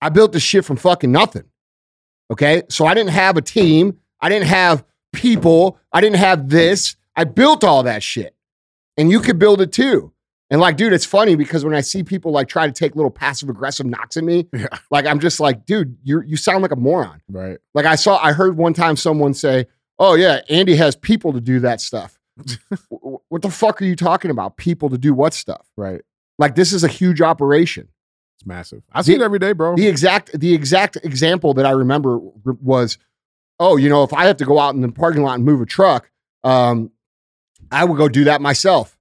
I 0.00 0.08
built 0.08 0.32
this 0.32 0.42
shit 0.42 0.64
from 0.64 0.76
fucking 0.76 1.12
nothing. 1.12 1.44
Okay. 2.30 2.62
So 2.70 2.86
I 2.86 2.94
didn't 2.94 3.10
have 3.10 3.36
a 3.36 3.42
team. 3.42 3.98
I 4.20 4.30
didn't 4.30 4.48
have 4.48 4.84
people. 5.12 5.78
I 5.92 6.00
didn't 6.00 6.16
have 6.18 6.48
this. 6.48 6.96
I 7.16 7.24
built 7.24 7.64
all 7.64 7.82
that 7.84 8.02
shit. 8.02 8.34
And 8.96 9.10
you 9.10 9.20
could 9.20 9.38
build 9.38 9.60
it 9.60 9.72
too. 9.72 10.12
And 10.50 10.60
like, 10.60 10.76
dude, 10.76 10.92
it's 10.92 11.04
funny 11.04 11.36
because 11.36 11.64
when 11.64 11.74
I 11.74 11.80
see 11.80 12.02
people 12.02 12.32
like 12.32 12.48
try 12.48 12.66
to 12.66 12.72
take 12.72 12.96
little 12.96 13.10
passive 13.10 13.48
aggressive 13.48 13.86
knocks 13.86 14.16
at 14.16 14.24
me, 14.24 14.48
Yeah. 14.52 14.66
like 14.90 15.06
I'm 15.06 15.20
just 15.20 15.38
like, 15.38 15.64
dude, 15.64 15.96
you 16.02 16.22
you 16.26 16.36
sound 16.36 16.62
like 16.62 16.72
a 16.72 16.76
moron. 16.76 17.20
Right. 17.28 17.58
Like 17.74 17.86
I 17.86 17.94
saw, 17.94 18.18
I 18.18 18.32
heard 18.32 18.56
one 18.56 18.74
time 18.74 18.96
someone 18.96 19.32
say, 19.32 19.66
"Oh 20.00 20.14
yeah, 20.14 20.40
Andy 20.48 20.74
has 20.74 20.96
people 20.96 21.32
to 21.34 21.40
do 21.40 21.60
that 21.60 21.80
stuff." 21.80 22.18
What 23.28 23.42
the 23.42 23.50
fuck 23.50 23.80
are 23.80 23.84
you 23.84 23.94
talking 23.94 24.30
about? 24.32 24.56
People 24.56 24.90
to 24.90 24.98
do 24.98 25.14
what 25.14 25.34
stuff? 25.34 25.64
Right. 25.76 26.00
Like 26.38 26.56
this 26.56 26.72
is 26.72 26.82
a 26.82 26.88
huge 26.88 27.20
operation. 27.22 27.88
It's 28.38 28.44
massive. 28.46 28.82
I 28.92 29.02
see 29.02 29.14
The- 29.14 29.22
it 29.22 29.24
every 29.24 29.38
day, 29.38 29.52
bro. 29.52 29.76
The 29.76 29.86
exact 29.86 30.38
the 30.38 30.52
exact 30.52 30.96
example 31.04 31.54
that 31.54 31.64
I 31.66 31.70
remember 31.70 32.18
was, 32.44 32.98
oh, 33.60 33.76
you 33.76 33.88
know, 33.88 34.02
if 34.02 34.12
I 34.12 34.24
have 34.24 34.38
to 34.38 34.44
go 34.44 34.58
out 34.58 34.74
in 34.74 34.80
the 34.80 34.90
parking 34.90 35.22
lot 35.22 35.34
and 35.34 35.44
move 35.44 35.60
a 35.60 35.66
truck, 35.66 36.10
um, 36.42 36.90
I 37.70 37.84
would 37.84 37.96
go 37.96 38.08
do 38.08 38.24
that 38.24 38.40
myself. 38.40 38.98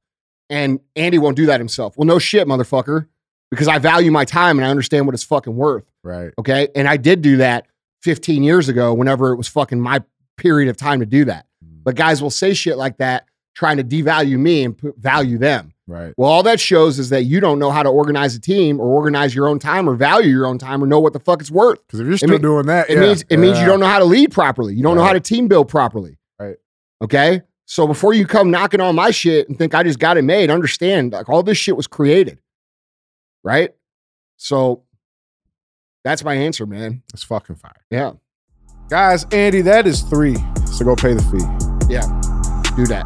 And 0.52 0.80
Andy 0.96 1.18
won't 1.18 1.36
do 1.36 1.46
that 1.48 1.60
himself. 1.60 1.98
Well, 1.98 2.06
no 2.06 2.20
shit, 2.20 2.48
motherfucker, 2.48 3.08
because 3.50 3.68
I 3.68 3.80
value 3.80 4.12
my 4.12 4.26
time 4.26 4.60
and 4.60 4.66
I 4.66 4.70
understand 4.70 5.06
what 5.06 5.16
it's 5.16 5.24
fucking 5.24 5.56
worth. 5.56 5.86
right. 6.04 6.32
Okay. 6.38 6.68
And 6.76 6.88
I 6.88 6.98
did 6.98 7.22
do 7.22 7.38
that 7.38 7.68
15 8.02 8.44
years 8.44 8.68
ago 8.70 8.94
whenever 8.94 9.32
it 9.32 9.38
was 9.38 9.48
fucking 9.48 9.80
my 9.80 10.04
period 10.38 10.70
of 10.70 10.78
time 10.78 11.00
to 11.00 11.06
do 11.06 11.26
that. 11.26 11.46
But 11.84 11.96
guys 11.96 12.22
will 12.22 12.30
say 12.30 12.54
shit 12.54 12.78
like 12.78 12.98
that, 12.98 13.26
trying 13.56 13.78
to 13.78 13.84
devalue 13.84 14.38
me 14.38 14.64
and 14.64 14.78
put 14.78 14.98
value 14.98 15.38
them. 15.38 15.74
Right. 15.90 16.14
Well, 16.18 16.30
all 16.30 16.44
that 16.44 16.60
shows 16.60 17.00
is 17.00 17.10
that 17.10 17.24
you 17.24 17.40
don't 17.40 17.58
know 17.58 17.72
how 17.72 17.82
to 17.82 17.90
organize 17.90 18.36
a 18.36 18.40
team 18.40 18.80
or 18.80 18.86
organize 18.88 19.34
your 19.34 19.48
own 19.48 19.58
time 19.58 19.90
or 19.90 19.96
value 19.96 20.30
your 20.30 20.46
own 20.46 20.60
time 20.60 20.84
or 20.84 20.88
know 20.88 21.00
what 21.00 21.14
the 21.14 21.20
fuck 21.20 21.42
it's 21.42 21.50
worth. 21.50 21.80
Because 21.88 22.00
if 22.00 22.06
you're 22.08 22.18
still 22.18 22.30
mean- 22.30 22.42
doing 22.42 22.68
that, 22.68 22.90
It 22.92 22.94
yeah, 22.94 23.00
means 23.02 23.26
it 23.28 23.38
means 23.38 23.60
you 23.60 23.66
don't 23.66 23.80
know 23.80 23.88
how 23.88 23.98
to 23.98 24.06
lead 24.06 24.32
properly. 24.32 24.76
You 24.76 24.84
don't 24.84 24.96
know 24.96 25.04
how 25.04 25.14
to 25.14 25.20
team 25.20 25.48
build 25.48 25.68
properly. 25.68 26.18
Right. 26.40 26.58
Okay. 27.02 27.42
So 27.66 27.88
before 27.88 28.14
you 28.14 28.28
come 28.28 28.52
knocking 28.52 28.82
on 28.82 28.96
my 28.96 29.10
shit 29.12 29.50
and 29.50 29.58
think 29.58 29.74
I 29.74 29.82
just 29.84 29.98
got 30.00 30.18
it 30.18 30.24
made, 30.24 30.52
understand 30.52 31.12
like 31.14 31.28
all 31.28 31.42
this 31.42 31.58
shit 31.58 31.76
was 31.76 31.88
created. 31.88 32.40
Right. 33.44 33.72
So 34.38 34.84
that's 36.04 36.24
my 36.24 36.36
answer, 36.36 36.66
man. 36.68 37.02
It's 37.14 37.24
fucking 37.24 37.56
fire. 37.56 37.74
Yeah. 37.90 38.14
Guys, 38.90 39.26
Andy, 39.32 39.62
that 39.62 39.86
is 39.88 40.02
three. 40.04 40.36
So 40.66 40.86
go 40.86 40.96
pay 40.96 41.14
the 41.16 41.22
fee. 41.24 41.94
Yeah. 41.94 42.06
Do 42.76 42.86
that. 42.88 43.06